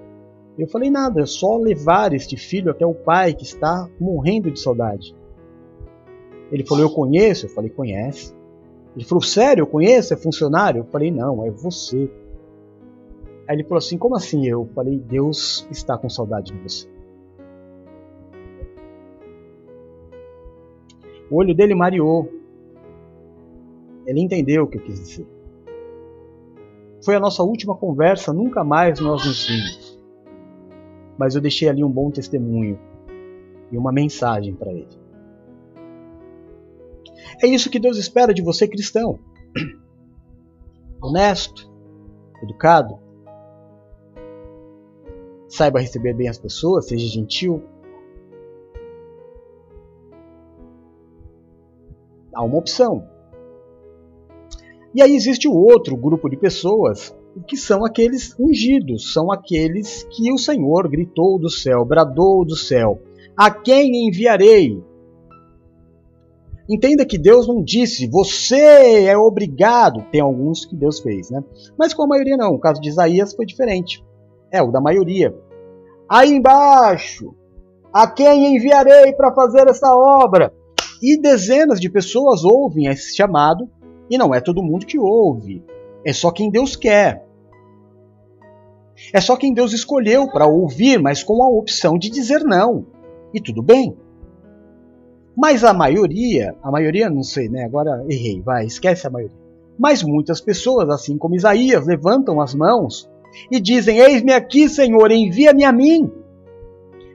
[0.58, 4.60] Eu falei, nada, é só levar este filho até o pai que está morrendo de
[4.60, 5.14] saudade.
[6.52, 7.46] Ele falou, eu conheço?
[7.46, 8.34] Eu falei, conhece.
[8.94, 10.12] Ele falou, sério, eu conheço?
[10.12, 10.80] É funcionário?
[10.80, 12.10] Eu falei, não, é você.
[13.48, 14.46] Aí ele falou assim, como assim?
[14.46, 16.86] Eu falei, Deus está com saudade de você.
[21.30, 22.30] O olho dele mareou.
[24.06, 25.26] Ele entendeu o que eu quis dizer.
[27.02, 29.98] Foi a nossa última conversa, nunca mais nós nos vimos.
[31.16, 32.78] Mas eu deixei ali um bom testemunho
[33.70, 35.02] e uma mensagem para ele.
[37.42, 39.18] É isso que Deus espera de você, cristão.
[41.00, 41.70] Honesto,
[42.42, 42.98] educado,
[45.48, 47.62] saiba receber bem as pessoas, seja gentil.
[52.34, 53.06] Há uma opção.
[54.94, 57.14] E aí existe o outro grupo de pessoas
[57.46, 63.00] que são aqueles ungidos, são aqueles que o Senhor gritou do céu, bradou do céu:
[63.36, 64.82] A quem enviarei?
[66.68, 70.04] Entenda que Deus não disse, você é obrigado.
[70.10, 71.42] Tem alguns que Deus fez, né?
[71.76, 72.54] Mas com a maioria não.
[72.54, 74.04] O caso de Isaías foi diferente.
[74.50, 75.34] É, o da maioria.
[76.08, 77.34] Aí embaixo,
[77.92, 80.52] a quem enviarei para fazer essa obra?
[81.02, 83.68] E dezenas de pessoas ouvem esse chamado
[84.08, 85.64] e não é todo mundo que ouve.
[86.04, 87.26] É só quem Deus quer.
[89.12, 92.86] É só quem Deus escolheu para ouvir, mas com a opção de dizer não.
[93.34, 93.96] E tudo bem.
[95.36, 97.64] Mas a maioria, a maioria não sei, né?
[97.64, 99.36] Agora errei, vai, esquece a maioria.
[99.78, 103.10] Mas muitas pessoas, assim como Isaías, levantam as mãos
[103.50, 106.10] e dizem: Eis-me aqui, Senhor, envia-me a mim.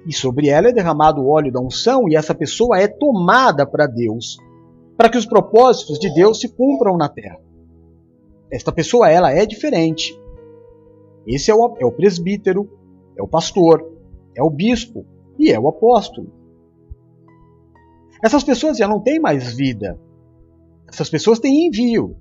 [0.06, 3.86] E sobre ela é derramado o óleo da unção, e essa pessoa é tomada para
[3.86, 4.38] Deus
[4.98, 7.40] para que os propósitos de Deus se cumpram na terra.
[8.52, 10.20] Esta pessoa, ela é diferente.
[11.28, 12.68] Esse é o, é o presbítero,
[13.16, 13.88] é o pastor,
[14.36, 15.06] é o bispo
[15.38, 16.32] e é o apóstolo.
[18.24, 20.00] Essas pessoas já não têm mais vida.
[20.88, 22.16] Essas pessoas têm envio.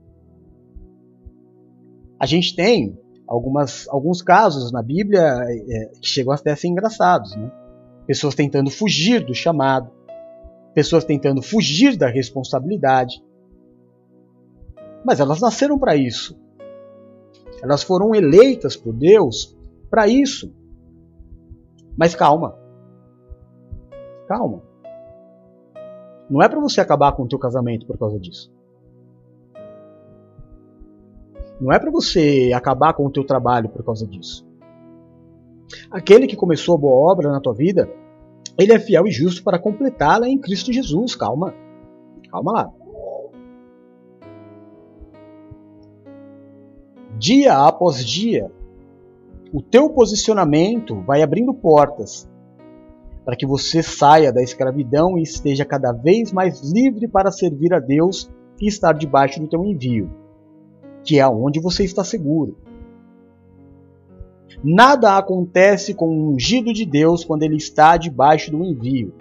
[2.19, 7.35] A gente tem algumas, alguns casos na Bíblia é, que chegam até a ser engraçados.
[7.37, 7.51] Né?
[8.07, 9.91] Pessoas tentando fugir do chamado,
[10.75, 13.23] pessoas tentando fugir da responsabilidade.
[15.05, 16.39] Mas elas nasceram para isso.
[17.63, 19.57] Elas foram eleitas por Deus
[19.91, 20.53] para isso.
[21.97, 22.59] Mas calma.
[24.29, 24.63] Calma.
[26.29, 28.53] Não é para você acabar com o teu casamento por causa disso.
[31.61, 34.47] Não é para você acabar com o teu trabalho por causa disso.
[35.91, 37.89] Aquele que começou a boa obra na tua vida
[38.59, 41.15] ele é fiel e justo para completá-la em Cristo Jesus.
[41.15, 41.55] Calma.
[42.31, 42.73] Calma lá.
[47.19, 48.51] Dia após dia,
[49.53, 52.29] o teu posicionamento vai abrindo portas
[53.27, 57.81] para que você saia da escravidão e esteja cada vez mais livre para servir a
[57.81, 60.09] Deus e estar debaixo do teu envio,
[61.03, 62.57] que é onde você está seguro.
[64.63, 69.13] Nada acontece com o ungido de Deus quando ele está debaixo do envio.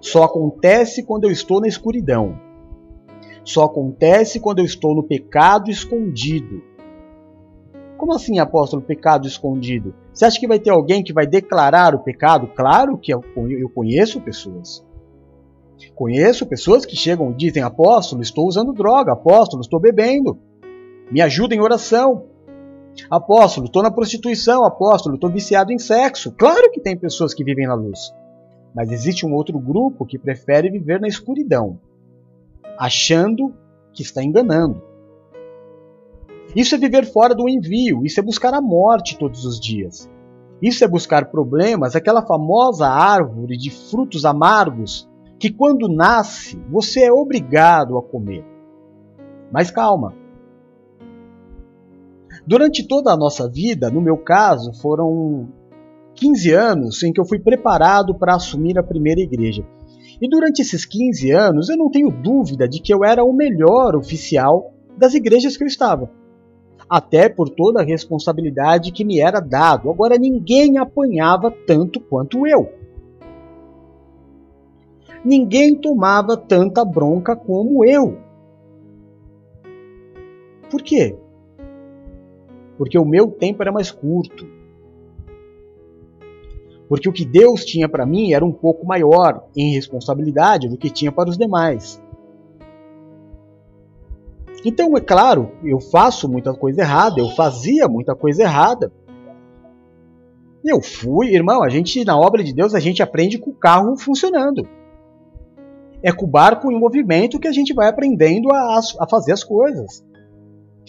[0.00, 2.38] Só acontece quando eu estou na escuridão.
[3.42, 6.62] Só acontece quando eu estou no pecado escondido.
[7.96, 9.94] Como assim, apóstolo, pecado escondido?
[10.12, 12.48] Você acha que vai ter alguém que vai declarar o pecado?
[12.48, 13.22] Claro que eu
[13.74, 14.84] conheço pessoas.
[15.94, 20.38] Conheço pessoas que chegam e dizem: Apóstolo, estou usando droga, apóstolo, estou bebendo.
[21.10, 22.26] Me ajuda em oração.
[23.10, 26.32] Apóstolo, estou na prostituição, apóstolo, estou viciado em sexo.
[26.32, 28.12] Claro que tem pessoas que vivem na luz.
[28.74, 31.78] Mas existe um outro grupo que prefere viver na escuridão,
[32.78, 33.54] achando
[33.92, 34.82] que está enganando.
[36.54, 40.08] Isso é viver fora do envio, isso é buscar a morte todos os dias.
[40.62, 47.12] Isso é buscar problemas, aquela famosa árvore de frutos amargos que quando nasce você é
[47.12, 48.44] obrigado a comer.
[49.50, 50.14] Mas calma.
[52.46, 55.48] Durante toda a nossa vida, no meu caso, foram
[56.14, 59.66] 15 anos em que eu fui preparado para assumir a primeira igreja.
[60.22, 63.96] E durante esses 15 anos, eu não tenho dúvida de que eu era o melhor
[63.96, 66.08] oficial das igrejas que eu estava
[66.94, 69.90] até por toda a responsabilidade que me era dado.
[69.90, 72.72] Agora ninguém apanhava tanto quanto eu.
[75.24, 78.16] Ninguém tomava tanta bronca como eu.
[80.70, 81.18] Por quê?
[82.78, 84.46] Porque o meu tempo era mais curto.
[86.88, 90.90] Porque o que Deus tinha para mim era um pouco maior em responsabilidade do que
[90.90, 92.00] tinha para os demais.
[94.64, 98.90] Então, é claro, eu faço muita coisa errada, eu fazia muita coisa errada.
[100.64, 103.96] Eu fui, irmão, a gente na obra de Deus a gente aprende com o carro
[103.98, 104.66] funcionando.
[106.02, 109.44] É com o barco em movimento que a gente vai aprendendo a, a fazer as
[109.44, 110.02] coisas.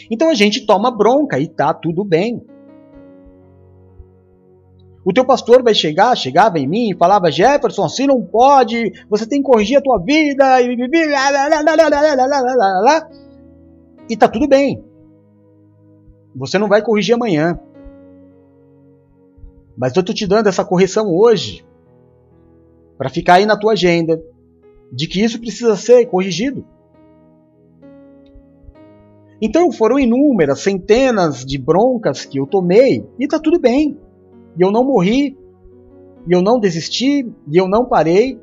[0.10, 2.42] Então a gente toma bronca e tá tudo bem.
[5.06, 9.28] O teu pastor vai chegar, chegava em mim e falava: Jefferson, assim não pode, você
[9.28, 10.62] tem que corrigir a tua vida.
[10.62, 10.76] E
[14.10, 14.84] e tá tudo bem.
[16.36, 17.60] Você não vai corrigir amanhã.
[19.78, 21.66] Mas eu estou te dando essa correção hoje
[22.98, 24.22] para ficar aí na tua agenda
[24.92, 26.66] de que isso precisa ser corrigido.
[29.42, 34.00] Então foram inúmeras, centenas de broncas que eu tomei e tá tudo bem.
[34.58, 35.38] E eu não morri,
[36.28, 38.40] e eu não desisti, e eu não parei,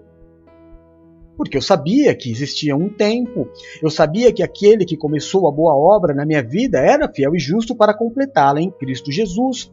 [1.42, 3.48] porque eu sabia que existia um tempo,
[3.82, 7.38] eu sabia que aquele que começou a boa obra na minha vida era fiel e
[7.40, 9.72] justo para completá-la em Cristo Jesus.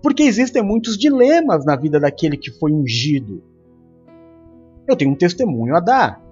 [0.00, 3.42] Porque existem muitos dilemas na vida daquele que foi ungido.
[4.86, 6.22] Eu tenho um testemunho a dar.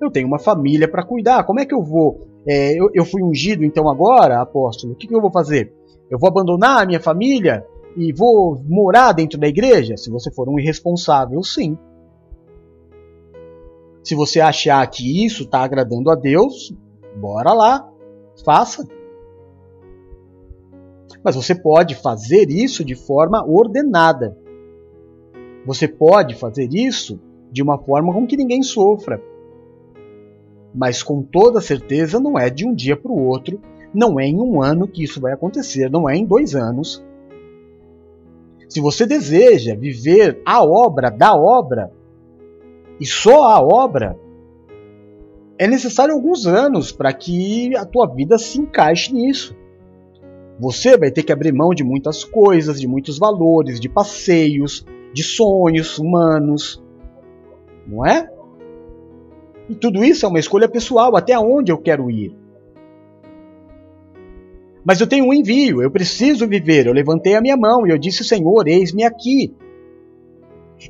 [0.00, 1.44] Eu tenho uma família para cuidar.
[1.44, 2.26] Como é que eu vou?
[2.44, 4.94] É, eu, eu, fui ungido então agora, apóstolo.
[4.94, 5.72] O que, que eu vou fazer?
[6.10, 7.64] Eu vou abandonar a minha família?
[7.96, 9.96] E vou morar dentro da igreja?
[9.96, 11.78] Se você for um irresponsável, sim.
[14.02, 16.74] Se você achar que isso está agradando a Deus,
[17.16, 17.88] bora lá,
[18.44, 18.86] faça.
[21.22, 24.36] Mas você pode fazer isso de forma ordenada.
[25.64, 27.18] Você pode fazer isso
[27.50, 29.22] de uma forma com que ninguém sofra.
[30.74, 33.60] Mas com toda certeza não é de um dia para o outro,
[33.94, 37.02] não é em um ano que isso vai acontecer, não é em dois anos,
[38.74, 41.92] se você deseja viver a obra da obra,
[42.98, 44.18] e só a obra,
[45.56, 49.54] é necessário alguns anos para que a tua vida se encaixe nisso.
[50.58, 55.22] Você vai ter que abrir mão de muitas coisas, de muitos valores, de passeios, de
[55.22, 56.82] sonhos humanos,
[57.86, 58.28] não é?
[59.68, 62.36] E tudo isso é uma escolha pessoal, até onde eu quero ir.
[64.84, 66.86] Mas eu tenho um envio, eu preciso viver.
[66.86, 69.54] Eu levantei a minha mão e eu disse: Senhor, eis-me aqui.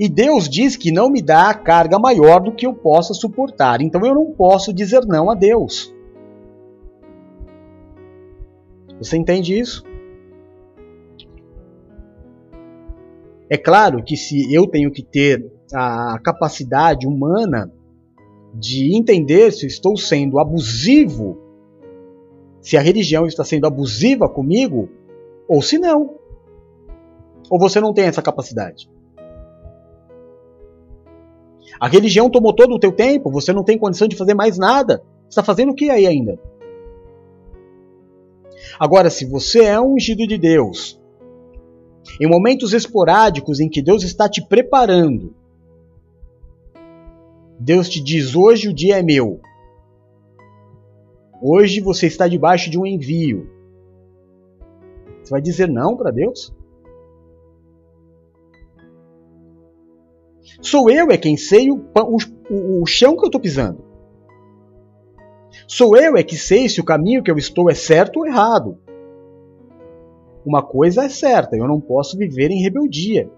[0.01, 3.81] E Deus diz que não me dá carga maior do que eu possa suportar.
[3.81, 5.95] Então eu não posso dizer não a Deus.
[8.99, 9.85] Você entende isso?
[13.49, 17.71] É claro que se eu tenho que ter a capacidade humana
[18.55, 21.44] de entender se estou sendo abusivo
[22.65, 24.89] se a religião está sendo abusiva comigo
[25.47, 26.19] ou se não.
[27.51, 28.91] Ou você não tem essa capacidade.
[31.79, 35.05] A religião tomou todo o teu tempo, você não tem condição de fazer mais nada.
[35.25, 36.41] Você está fazendo o que aí ainda?
[38.81, 40.99] Agora, se você é um ungido de Deus,
[42.19, 45.35] em momentos esporádicos em que Deus está te preparando,
[47.61, 49.43] Deus te diz: hoje o dia é meu.
[51.41, 53.51] Hoje você está debaixo de um envio.
[55.23, 56.55] Você vai dizer não para Deus?
[60.61, 61.85] Sou eu é quem sei o,
[62.51, 63.85] o, o chão que eu estou pisando.
[65.67, 68.79] Sou eu é que sei se o caminho que eu estou é certo ou errado.
[70.45, 73.31] Uma coisa é certa, eu não posso viver em rebeldia.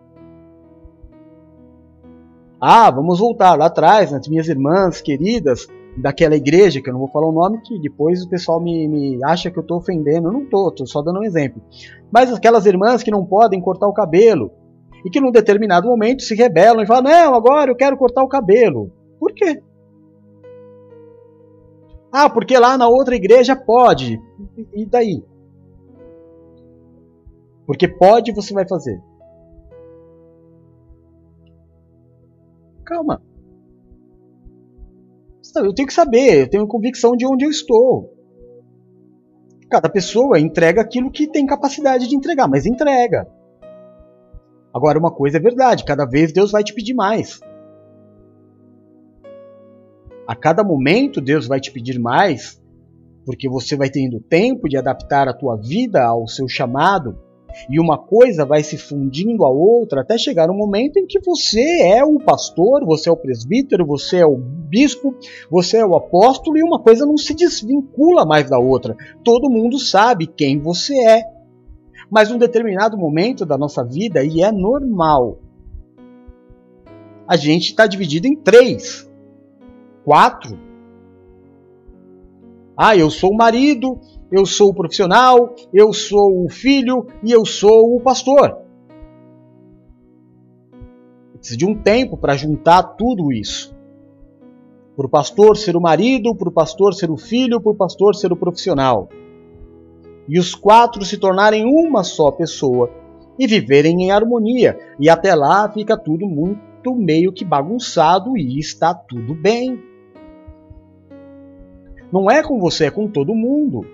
[2.60, 7.08] Ah, vamos voltar lá atrás, nas minhas irmãs queridas, daquela igreja, que eu não vou
[7.08, 10.28] falar o nome, que depois o pessoal me, me acha que eu estou ofendendo.
[10.28, 11.62] Eu não estou, estou só dando um exemplo.
[12.10, 14.50] Mas aquelas irmãs que não podem cortar o cabelo
[15.04, 18.28] e que num determinado momento se rebelam e falam: Não, agora eu quero cortar o
[18.28, 18.92] cabelo.
[19.18, 19.62] Por quê?
[22.12, 24.20] Ah, porque lá na outra igreja pode.
[24.74, 25.22] E daí?
[27.66, 29.02] Porque pode, você vai fazer.
[32.84, 33.20] Calma.
[35.54, 38.12] Eu tenho que saber, eu tenho convicção de onde eu estou.
[39.70, 43.26] Cada pessoa entrega aquilo que tem capacidade de entregar, mas entrega.
[44.72, 47.40] Agora, uma coisa é verdade: cada vez Deus vai te pedir mais.
[50.26, 52.60] A cada momento Deus vai te pedir mais,
[53.24, 57.18] porque você vai tendo tempo de adaptar a tua vida ao seu chamado,
[57.70, 61.82] e uma coisa vai se fundindo à outra até chegar um momento em que você
[61.82, 65.14] é o pastor, você é o presbítero, você é o bispo,
[65.50, 68.96] você é o apóstolo e uma coisa não se desvincula mais da outra.
[69.24, 71.22] Todo mundo sabe quem você é.
[72.10, 75.40] Mas um determinado momento da nossa vida, e é normal,
[77.26, 79.10] a gente está dividido em três,
[80.04, 80.65] quatro.
[82.76, 83.98] Ah, eu sou o marido,
[84.30, 88.58] eu sou o profissional, eu sou o filho e eu sou o pastor.
[91.38, 93.74] Precisa de um tempo para juntar tudo isso.
[94.94, 98.14] Para o pastor ser o marido, para o pastor ser o filho, para o pastor
[98.14, 99.08] ser o profissional.
[100.28, 102.90] E os quatro se tornarem uma só pessoa
[103.38, 104.78] e viverem em harmonia.
[104.98, 109.80] E até lá fica tudo muito meio que bagunçado e está tudo bem.
[112.12, 113.86] Não é com você, é com todo mundo.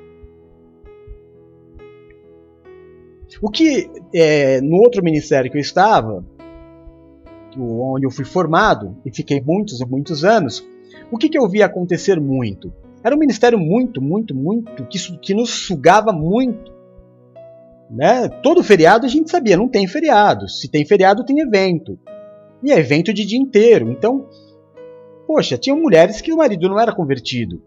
[3.40, 6.24] O que é, no outro ministério que eu estava,
[7.58, 10.66] onde eu fui formado e fiquei muitos e muitos anos,
[11.10, 12.72] o que, que eu vi acontecer muito?
[13.02, 16.72] Era um ministério muito, muito, muito, que, que nos sugava muito.
[17.90, 18.28] Né?
[18.42, 20.48] Todo feriado a gente sabia, não tem feriado.
[20.48, 21.98] Se tem feriado, tem evento.
[22.62, 23.90] E é evento de dia inteiro.
[23.90, 24.26] Então,
[25.26, 27.60] poxa, tinha mulheres que o marido não era convertido.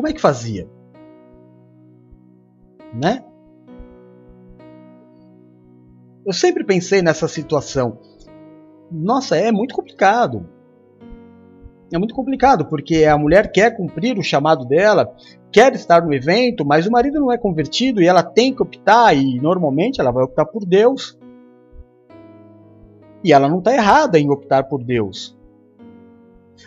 [0.00, 0.66] Como é que fazia?
[2.94, 3.22] Né?
[6.24, 7.98] Eu sempre pensei nessa situação.
[8.90, 10.48] Nossa, é muito complicado.
[11.92, 15.14] É muito complicado, porque a mulher quer cumprir o chamado dela,
[15.52, 19.14] quer estar no evento, mas o marido não é convertido e ela tem que optar,
[19.14, 21.18] e normalmente ela vai optar por Deus.
[23.22, 25.38] E ela não está errada em optar por Deus.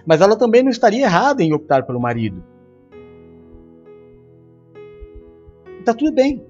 [0.05, 2.52] Mas ela também não estaria errada em optar pelo marido.
[5.83, 6.41] Está tudo bem.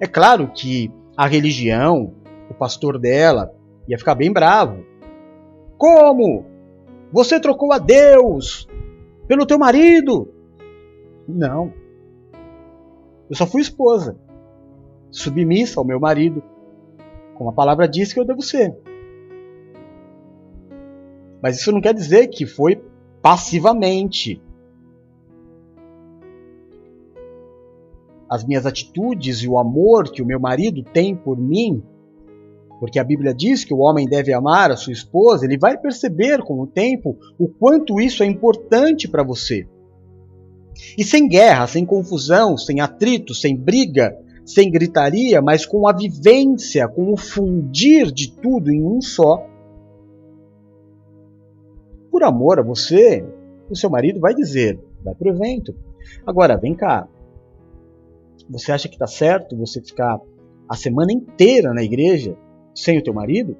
[0.00, 2.14] É claro que a religião,
[2.48, 3.54] o pastor dela,
[3.86, 4.82] ia ficar bem bravo.
[5.76, 6.46] Como?
[7.12, 8.66] Você trocou a Deus
[9.26, 10.32] pelo teu marido?
[11.28, 11.74] Não.
[13.28, 14.18] Eu só fui esposa,
[15.10, 16.42] submissa ao meu marido,
[17.34, 18.74] como a palavra diz que eu devo ser.
[21.42, 22.82] Mas isso não quer dizer que foi
[23.20, 24.42] passivamente.
[28.28, 31.82] As minhas atitudes e o amor que o meu marido tem por mim,
[32.78, 36.42] porque a Bíblia diz que o homem deve amar a sua esposa, ele vai perceber
[36.42, 39.66] com o tempo o quanto isso é importante para você.
[40.96, 44.16] E sem guerra, sem confusão, sem atrito, sem briga,
[44.46, 49.44] sem gritaria, mas com a vivência, com o fundir de tudo em um só.
[52.10, 53.24] Por amor a você,
[53.68, 55.74] o seu marido vai dizer: vai para o evento.
[56.24, 57.08] Agora, vem cá,
[58.48, 60.18] você acha que está certo você ficar
[60.68, 62.36] a semana inteira na igreja
[62.74, 63.56] sem o teu marido?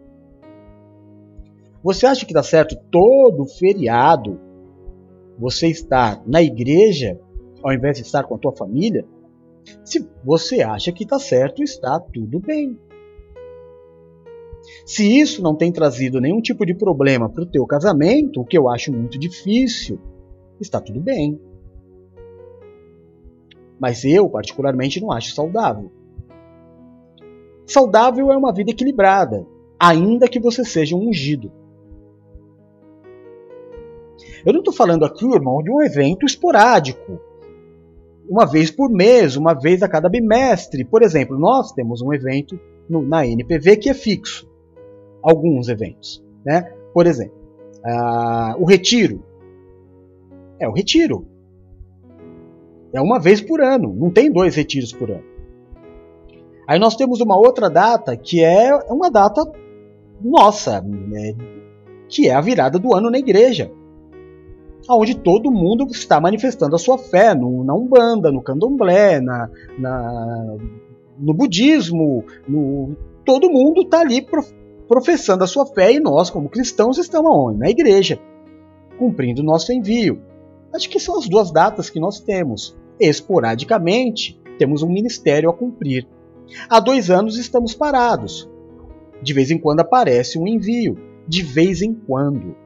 [1.82, 4.40] Você acha que está certo todo feriado
[5.38, 7.18] você estar na igreja
[7.62, 9.04] ao invés de estar com a tua família?
[9.84, 12.78] Se você acha que está certo, está tudo bem.
[14.84, 18.56] Se isso não tem trazido nenhum tipo de problema para o teu casamento, o que
[18.56, 19.98] eu acho muito difícil,
[20.60, 21.40] está tudo bem.
[23.78, 25.90] Mas eu, particularmente, não acho saudável.
[27.66, 29.46] Saudável é uma vida equilibrada,
[29.78, 31.52] ainda que você seja um ungido.
[34.44, 37.20] Eu não estou falando aqui, irmão, de um evento esporádico.
[38.28, 40.84] Uma vez por mês, uma vez a cada bimestre.
[40.84, 42.58] Por exemplo, nós temos um evento
[42.88, 44.48] no, na NPV que é fixo.
[45.22, 46.24] Alguns eventos.
[46.44, 46.62] Né?
[46.94, 47.36] Por exemplo,
[47.84, 49.22] uh, o retiro.
[50.58, 51.26] É o retiro.
[52.98, 55.22] É uma vez por ano, não tem dois retiros por ano.
[56.66, 59.40] Aí nós temos uma outra data que é uma data
[60.20, 60.84] nossa,
[61.14, 61.34] é
[62.08, 63.70] que é a virada do ano na igreja.
[64.90, 70.56] Onde todo mundo está manifestando a sua fé, no, na Umbanda, no Candomblé, na, na
[71.16, 74.26] no budismo, no, todo mundo está ali
[74.88, 77.58] professando a sua fé e nós, como cristãos, estamos aonde?
[77.60, 78.18] Na igreja,
[78.98, 80.20] cumprindo o nosso envio.
[80.72, 82.76] Acho que são as duas datas que nós temos.
[83.00, 86.06] Esporadicamente, temos um ministério a cumprir.
[86.68, 88.48] Há dois anos estamos parados.
[89.22, 90.98] De vez em quando aparece um envio.
[91.26, 92.56] De vez em quando.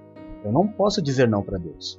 [0.45, 1.99] Eu não posso dizer não para Deus.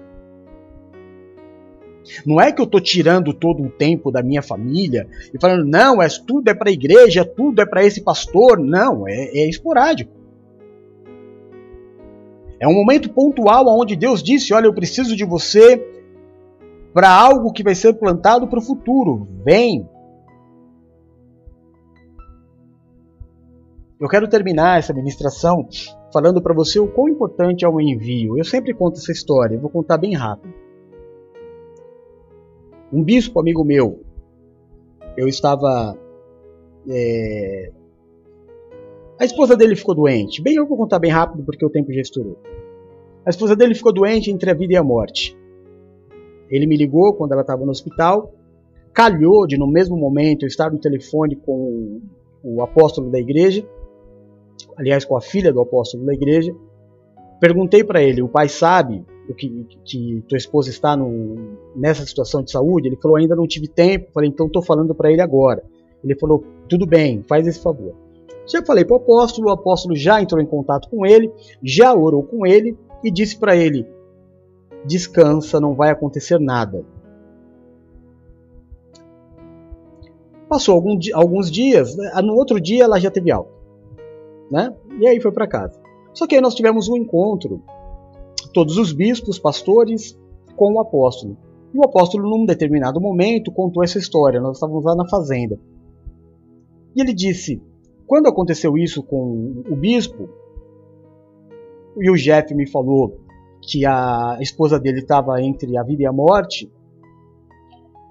[2.25, 6.01] Não é que eu estou tirando todo o tempo da minha família e falando, não,
[6.01, 8.59] é, tudo é para a igreja, tudo é para esse pastor.
[8.59, 10.11] Não, é, é esporádico.
[12.59, 15.77] É um momento pontual onde Deus disse: Olha, eu preciso de você
[16.93, 19.27] para algo que vai ser plantado para o futuro.
[19.43, 19.89] Vem.
[23.99, 25.67] Eu quero terminar essa ministração
[26.11, 28.37] falando para você o quão importante é o envio.
[28.37, 30.53] Eu sempre conto essa história, vou contar bem rápido.
[32.91, 34.03] Um bispo amigo meu,
[35.17, 35.97] eu estava.
[36.87, 37.71] É...
[39.19, 40.41] A esposa dele ficou doente.
[40.41, 42.37] Bem, eu vou contar bem rápido porque o tempo já estourou.
[43.25, 45.35] A esposa dele ficou doente entre a vida e a morte.
[46.49, 48.33] Ele me ligou quando ela estava no hospital.
[48.93, 52.01] Calhou de, no mesmo momento, eu estar no telefone com
[52.43, 53.65] o apóstolo da igreja,
[54.77, 56.53] aliás, com a filha do apóstolo da igreja.
[57.39, 62.43] Perguntei para ele: o pai sabe o que, que tua esposa está no, nessa situação
[62.43, 62.87] de saúde?
[62.87, 64.11] Ele falou, ainda não tive tempo.
[64.13, 65.63] Falei, então estou falando para ele agora.
[66.03, 67.93] Ele falou, tudo bem, faz esse favor.
[68.45, 71.31] Já falei para o apóstolo, o apóstolo já entrou em contato com ele,
[71.63, 73.85] já orou com ele e disse para ele:
[74.85, 76.85] descansa, não vai acontecer nada.
[80.47, 82.11] Passou algum, alguns dias, né?
[82.21, 83.51] no outro dia ela já teve alta,
[84.51, 84.75] né?
[84.99, 85.79] E aí foi para casa.
[86.13, 87.61] Só que aí nós tivemos um encontro
[88.53, 90.17] todos os bispos, pastores,
[90.55, 91.35] com o apóstolo.
[91.73, 94.39] E o apóstolo, num determinado momento, contou essa história.
[94.39, 95.59] Nós estávamos lá na fazenda.
[96.95, 97.59] E ele disse:
[98.05, 100.29] quando aconteceu isso com o bispo,
[101.97, 103.19] e o Jeff me falou
[103.67, 106.71] que a esposa dele estava entre a vida e a morte,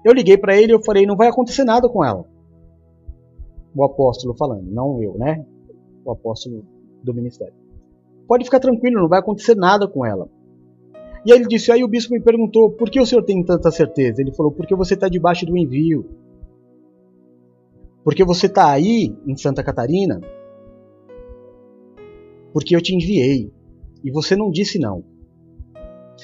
[0.03, 2.25] eu liguei para ele e eu falei: não vai acontecer nada com ela.
[3.75, 5.45] O apóstolo falando, não eu, né?
[6.05, 6.65] O apóstolo
[7.03, 7.53] do ministério.
[8.27, 10.29] Pode ficar tranquilo, não vai acontecer nada com ela.
[11.25, 13.71] E aí ele disse, aí o bispo me perguntou, por que o senhor tem tanta
[13.71, 14.21] certeza?
[14.21, 16.05] Ele falou, porque você está debaixo do envio.
[18.03, 20.19] Porque você está aí, em Santa Catarina,
[22.51, 23.51] porque eu te enviei.
[24.03, 25.03] E você não disse não.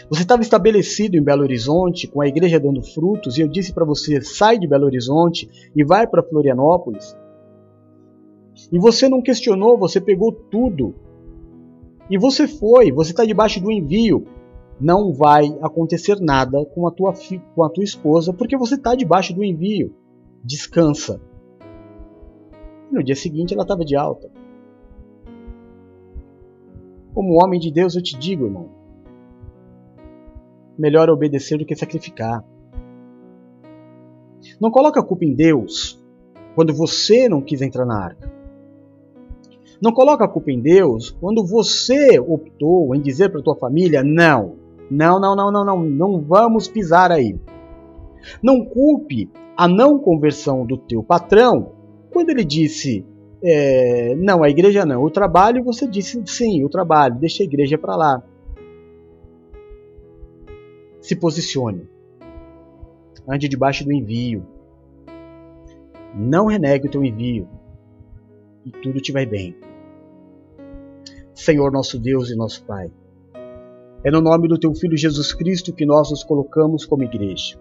[0.08, 3.86] Você estava estabelecido em Belo Horizonte, com a igreja dando frutos, e eu disse para
[3.86, 7.16] você: sai de Belo Horizonte e vai para Florianópolis.
[8.72, 10.94] E você não questionou, você pegou tudo
[12.10, 14.26] e você foi, você está debaixo do envio.
[14.80, 17.14] Não vai acontecer nada com a tua,
[17.54, 19.94] com a tua esposa, porque você está debaixo do envio.
[20.44, 21.22] Descansa.
[22.90, 24.32] E no dia seguinte ela estava de alta.
[27.14, 28.79] Como homem de Deus, eu te digo, irmão:
[30.80, 32.44] melhor obedecer do que sacrificar.
[34.60, 36.02] Não coloca a culpa em Deus
[36.56, 38.32] quando você não quis entrar na arca.
[39.82, 44.56] Não coloca a culpa em Deus quando você optou em dizer para tua família não,
[44.90, 47.38] não, não, não, não, não, não vamos pisar aí.
[48.42, 51.74] Não culpe a não conversão do teu patrão
[52.12, 53.06] quando ele disse
[53.42, 57.78] é, não, a igreja não, o trabalho você disse sim, o trabalho, deixa a igreja
[57.78, 58.24] para lá.
[61.02, 61.88] Se posicione.
[63.28, 64.46] Ande debaixo do envio.
[66.16, 67.48] Não renegue o teu envio.
[68.66, 69.56] E tudo te vai bem.
[71.34, 72.92] Senhor nosso Deus e nosso Pai.
[74.04, 77.60] É no nome do Teu Filho Jesus Cristo que nós nos colocamos como igreja.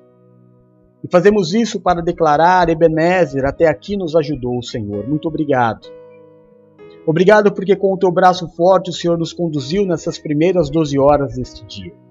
[1.03, 5.07] E fazemos isso para declarar Ebenezer, até aqui nos ajudou o Senhor.
[5.07, 5.87] Muito obrigado.
[7.07, 11.35] Obrigado porque com o Teu braço forte o Senhor nos conduziu nessas primeiras 12 horas
[11.35, 12.08] deste dia.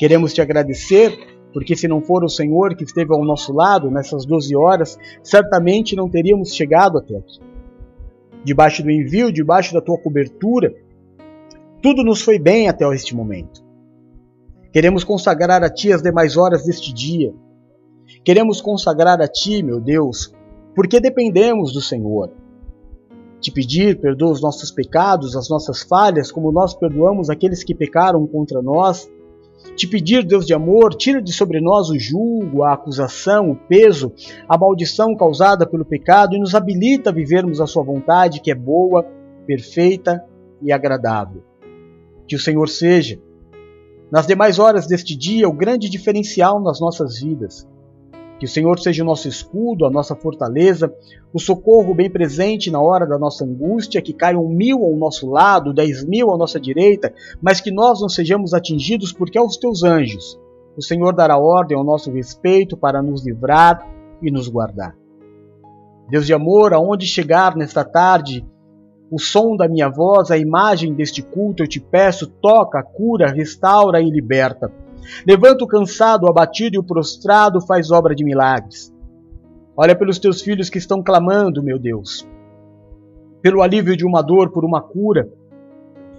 [0.00, 1.12] Queremos Te agradecer
[1.52, 5.94] porque se não for o Senhor que esteve ao nosso lado nessas 12 horas, certamente
[5.94, 7.38] não teríamos chegado até aqui
[8.42, 10.72] debaixo do envio, debaixo da tua cobertura.
[11.82, 13.62] Tudo nos foi bem até este momento.
[14.72, 17.34] Queremos consagrar a Ti as demais horas deste dia.
[18.24, 20.34] Queremos consagrar a Ti, meu Deus,
[20.74, 22.30] porque dependemos do Senhor.
[23.38, 28.26] Te pedir, perdoa os nossos pecados, as nossas falhas, como nós perdoamos aqueles que pecaram
[28.26, 29.06] contra nós
[29.76, 34.12] te pedir, Deus de amor, tira de sobre nós o julgo, a acusação, o peso,
[34.48, 38.54] a maldição causada pelo pecado e nos habilita a vivermos a Sua vontade, que é
[38.54, 39.04] boa,
[39.46, 40.24] perfeita
[40.60, 41.42] e agradável.
[42.26, 43.18] Que o Senhor seja,
[44.10, 47.66] nas demais horas deste dia, o grande diferencial nas nossas vidas.
[48.40, 50.90] Que o Senhor seja o nosso escudo, a nossa fortaleza,
[51.30, 55.74] o socorro bem presente na hora da nossa angústia, que caiam mil ao nosso lado,
[55.74, 57.12] dez mil à nossa direita,
[57.42, 60.40] mas que nós não sejamos atingidos porque aos teus anjos
[60.74, 63.86] o Senhor dará ordem ao nosso respeito para nos livrar
[64.22, 64.96] e nos guardar.
[66.08, 68.42] Deus de amor, aonde chegar nesta tarde,
[69.10, 74.00] o som da minha voz, a imagem deste culto, eu te peço, toca, cura, restaura
[74.00, 74.72] e liberta.
[75.26, 78.94] Levanta o cansado, o abatido e o prostrado, faz obra de milagres.
[79.76, 82.28] Olha pelos teus filhos que estão clamando, meu Deus,
[83.40, 85.32] pelo alívio de uma dor, por uma cura.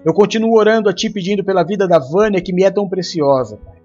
[0.04, 3.58] Eu continuo orando a Ti pedindo pela vida da Vânia, que me é tão preciosa,
[3.58, 3.76] Pai.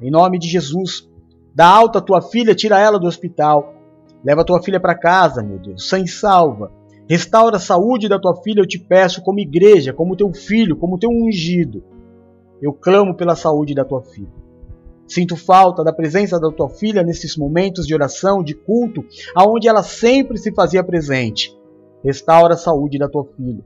[0.00, 1.08] Em nome de Jesus,
[1.52, 3.74] dá alta a tua filha, tira ela do hospital.
[4.24, 6.70] Leva a tua filha para casa, meu Deus, sem salva.
[7.08, 10.98] Restaura a saúde da tua filha, eu te peço, como igreja, como teu filho, como
[10.98, 11.82] teu ungido.
[12.60, 14.32] Eu clamo pela saúde da tua filha.
[15.06, 19.02] Sinto falta da presença da tua filha nesses momentos de oração, de culto,
[19.34, 21.56] aonde ela sempre se fazia presente.
[22.04, 23.64] Restaura a saúde da tua filha.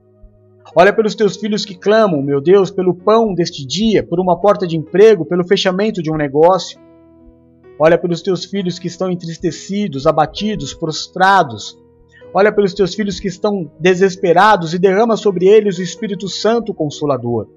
[0.75, 4.67] Olha pelos teus filhos que clamam, meu Deus, pelo pão deste dia, por uma porta
[4.67, 6.81] de emprego, pelo fechamento de um negócio.
[7.79, 11.77] Olha pelos teus filhos que estão entristecidos, abatidos, prostrados.
[12.33, 17.49] Olha pelos teus filhos que estão desesperados e derrama sobre eles o Espírito Santo Consolador.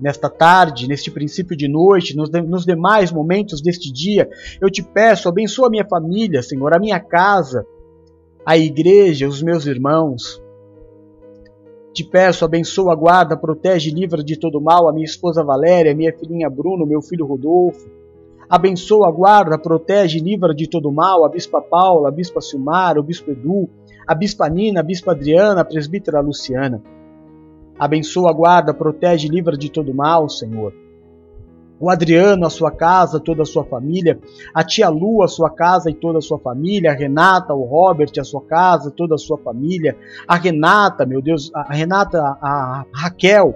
[0.00, 4.28] Nesta tarde, neste princípio de noite, nos, de, nos demais momentos deste dia,
[4.58, 7.66] eu te peço, abençoa a minha família, Senhor, a minha casa,
[8.46, 10.42] a igreja, os meus irmãos.
[11.92, 16.48] Te peço, abençoa, guarda, protege, livra de todo mal a minha esposa Valéria, minha filhinha
[16.48, 17.86] Bruno, meu filho Rodolfo.
[18.48, 23.30] Abençoa, guarda, protege, livra de todo mal a bispa Paula, a bispa Silmar, o bispo
[23.32, 23.68] Edu,
[24.06, 26.82] a bispa Nina, a bispa Adriana, a presbítera Luciana.
[27.80, 30.74] Abençoa, guarda, protege, livra de todo mal, Senhor.
[31.80, 34.20] O Adriano, a sua casa, toda a sua família,
[34.52, 38.12] a tia Lu, a sua casa e toda a sua família, a Renata, o Robert,
[38.20, 39.96] a sua casa, toda a sua família,
[40.28, 43.54] a Renata, meu Deus, a Renata, a Raquel,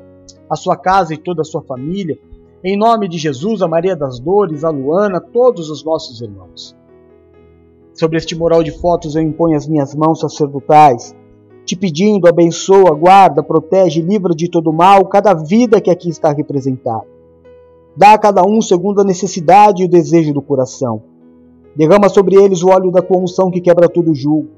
[0.49, 2.19] a sua casa e toda a sua família.
[2.65, 6.75] Em nome de Jesus, a Maria das Dores, a Luana, todos os nossos irmãos.
[7.93, 11.15] Sobre este moral de fotos eu imponho as minhas mãos sacerdotais,
[11.65, 17.15] te pedindo, abençoa, guarda, protege, livra de todo mal cada vida que aqui está representada
[17.97, 21.03] Dá a cada um segundo a necessidade e o desejo do coração.
[21.77, 24.49] Derrama sobre eles o óleo da tua unção que quebra todo julgo.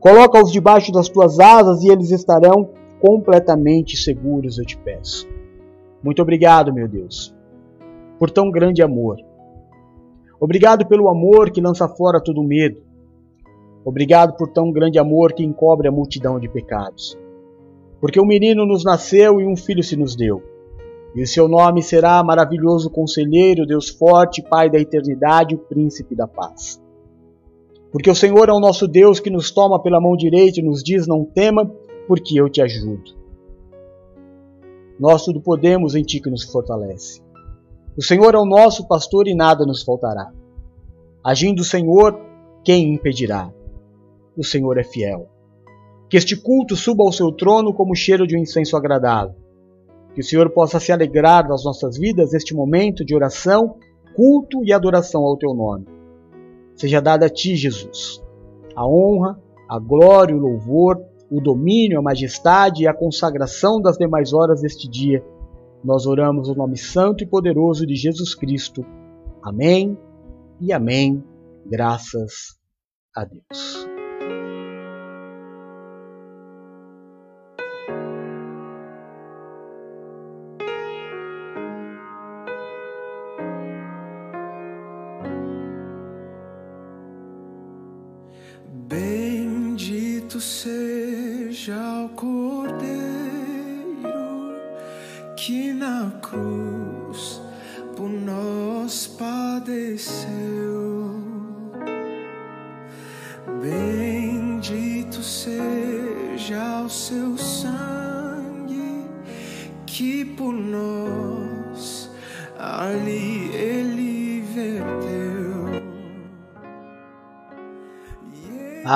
[0.00, 2.70] Coloca-os debaixo das tuas asas e eles estarão
[3.00, 5.28] completamente seguros, eu te peço.
[6.02, 7.34] Muito obrigado, meu Deus,
[8.18, 9.16] por tão grande amor.
[10.40, 12.78] Obrigado pelo amor que lança fora todo medo.
[13.86, 17.16] Obrigado por tão grande amor que encobre a multidão de pecados.
[18.00, 20.42] Porque um menino nos nasceu e um filho se nos deu
[21.16, 26.28] e o seu nome será maravilhoso conselheiro, Deus forte, Pai da eternidade, o príncipe da
[26.28, 26.78] paz.
[27.90, 30.82] Porque o Senhor é o nosso Deus que nos toma pela mão direita e nos
[30.82, 31.64] diz: Não tema,
[32.06, 33.16] porque eu te ajudo.
[35.00, 37.22] Nós tudo podemos em ti que nos fortalece.
[37.96, 40.30] O Senhor é o nosso pastor e nada nos faltará.
[41.24, 42.20] Agindo o Senhor,
[42.62, 43.50] quem impedirá?
[44.36, 45.28] O Senhor é fiel.
[46.08, 49.34] Que este culto suba ao seu trono como o cheiro de um incenso agradável
[50.16, 53.76] que o Senhor possa se alegrar das nossas vidas este momento de oração,
[54.14, 55.84] culto e adoração ao teu nome.
[56.74, 58.22] Seja dada a ti, Jesus,
[58.74, 60.98] a honra, a glória, o louvor,
[61.30, 65.22] o domínio, a majestade e a consagração das demais horas deste dia.
[65.84, 68.86] Nós oramos o nome santo e poderoso de Jesus Cristo.
[69.42, 69.98] Amém
[70.58, 71.22] e amém.
[71.66, 72.56] Graças
[73.14, 73.95] a Deus.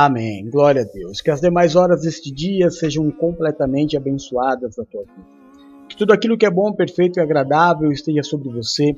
[0.04, 0.48] Amém.
[0.48, 1.20] Glória a Deus.
[1.20, 5.26] Que as demais horas deste dia sejam completamente abençoadas na tua vida.
[5.86, 8.96] Que tudo aquilo que é bom, perfeito e agradável esteja sobre você.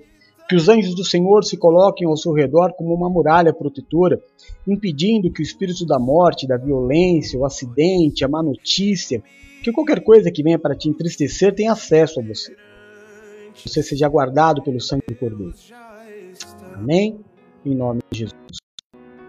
[0.49, 4.23] Que os anjos do Senhor se coloquem ao seu redor como uma muralha protetora,
[4.65, 9.21] impedindo que o espírito da morte, da violência, o acidente, a má notícia,
[9.65, 12.55] que qualquer coisa que venha para te entristecer tenha acesso a você.
[13.57, 15.55] Você seja guardado pelo sangue do Cordeiro.
[16.75, 17.19] Amém?
[17.67, 18.59] Em nome de Jesus.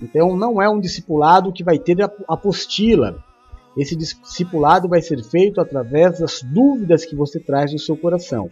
[0.01, 1.97] Então não é um discipulado que vai ter
[2.27, 3.23] apostila.
[3.77, 8.49] Esse discipulado vai ser feito através das dúvidas que você traz no seu coração.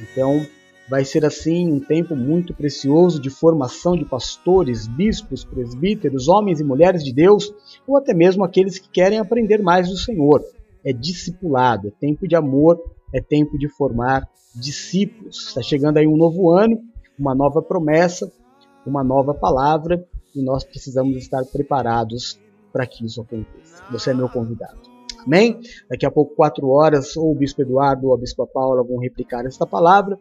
[0.00, 0.46] Então
[0.88, 6.64] vai ser assim um tempo muito precioso de formação de pastores, bispos, presbíteros, homens e
[6.64, 7.54] mulheres de Deus,
[7.86, 10.42] ou até mesmo aqueles que querem aprender mais do Senhor.
[10.84, 12.80] É discipulado, é tempo de amor,
[13.12, 15.48] é tempo de formar discípulos.
[15.48, 16.80] Está chegando aí um novo ano,
[17.18, 18.30] uma nova promessa,
[18.86, 20.04] uma nova palavra
[20.34, 22.38] e nós precisamos estar preparados
[22.72, 23.82] para que isso aconteça.
[23.90, 24.78] Você é meu convidado.
[25.26, 25.60] Amém?
[25.88, 29.44] Daqui a pouco, quatro horas, ou o Bispo Eduardo ou a Bispa Paula vão replicar
[29.44, 30.18] esta palavra.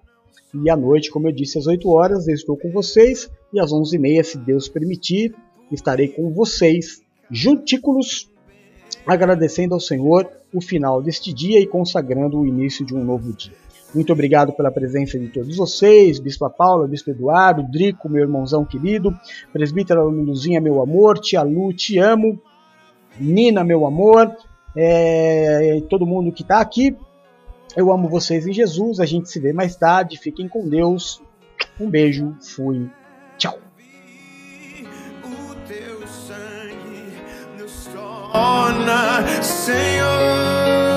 [0.54, 3.30] E à noite, como eu disse, às 8 horas, eu estou com vocês.
[3.54, 5.36] E às 11h30, se Deus permitir,
[5.72, 8.30] estarei com vocês, juntículos,
[9.14, 13.54] agradecendo ao Senhor o final deste dia e consagrando o início de um novo dia.
[13.94, 19.18] Muito obrigado pela presença de todos vocês, Bispo Paula, Bispo Eduardo, Drico, meu irmãozão querido,
[19.52, 22.40] Presbítera Luzinha, meu amor, Tia Lu, te amo,
[23.20, 24.32] Nina, meu amor,
[24.76, 26.96] é, todo mundo que está aqui.
[27.76, 31.22] Eu amo vocês em Jesus, a gente se vê mais tarde, fiquem com Deus.
[31.80, 32.88] Um beijo, fui,
[39.44, 40.89] Senhor.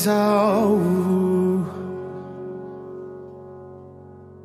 [0.00, 0.49] Mais alvo, mais alvo.